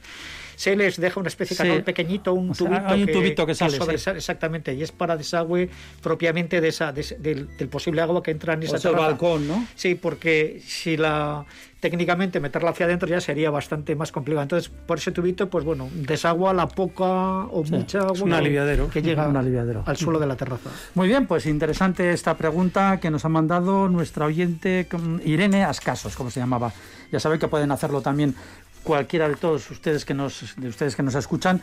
[0.61, 3.79] se les deja una especie de canal pequeñito, un, tubito, que, sale.
[4.15, 5.71] Exactamente, y es para desagüe
[6.03, 9.65] propiamente de esa, del, del posible agua que entra en esa o balcón, ¿no?
[9.73, 11.47] Sí, porque si la
[11.79, 14.43] técnicamente meterla hacia adentro ya sería bastante más complicado.
[14.43, 18.87] Entonces, por ese tubito, pues bueno, desagua la poca o mucha agua un aliviadero.
[18.87, 19.83] que llega un aliviadero.
[19.87, 20.69] al suelo de la terraza.
[20.93, 24.87] Muy bien, pues interesante esta pregunta que nos ha mandado nuestra oyente
[25.25, 26.71] Irene Ascasos, como se llamaba.
[27.11, 28.35] Ya saben que pueden hacerlo también
[28.83, 31.61] cualquiera de todos ustedes que nos, de ustedes que nos escuchan.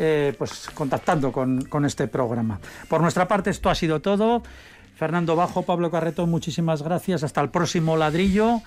[0.00, 2.60] Eh, pues contactando con, con este programa.
[2.88, 4.44] Por nuestra parte, esto ha sido todo.
[4.98, 7.22] Fernando Bajo, Pablo Carreto, muchísimas gracias.
[7.24, 8.62] Hasta el próximo ladrillo.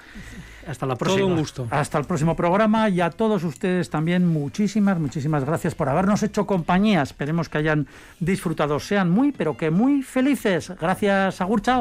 [0.68, 1.22] Hasta la próxima.
[1.22, 1.68] Todo un gusto.
[1.70, 6.46] Hasta el próximo programa y a todos ustedes también muchísimas, muchísimas gracias por habernos hecho
[6.46, 7.02] compañía.
[7.02, 7.88] Esperemos que hayan
[8.20, 8.80] disfrutado.
[8.80, 10.72] Sean muy, pero que muy felices.
[10.80, 11.80] Gracias, Agur, chao.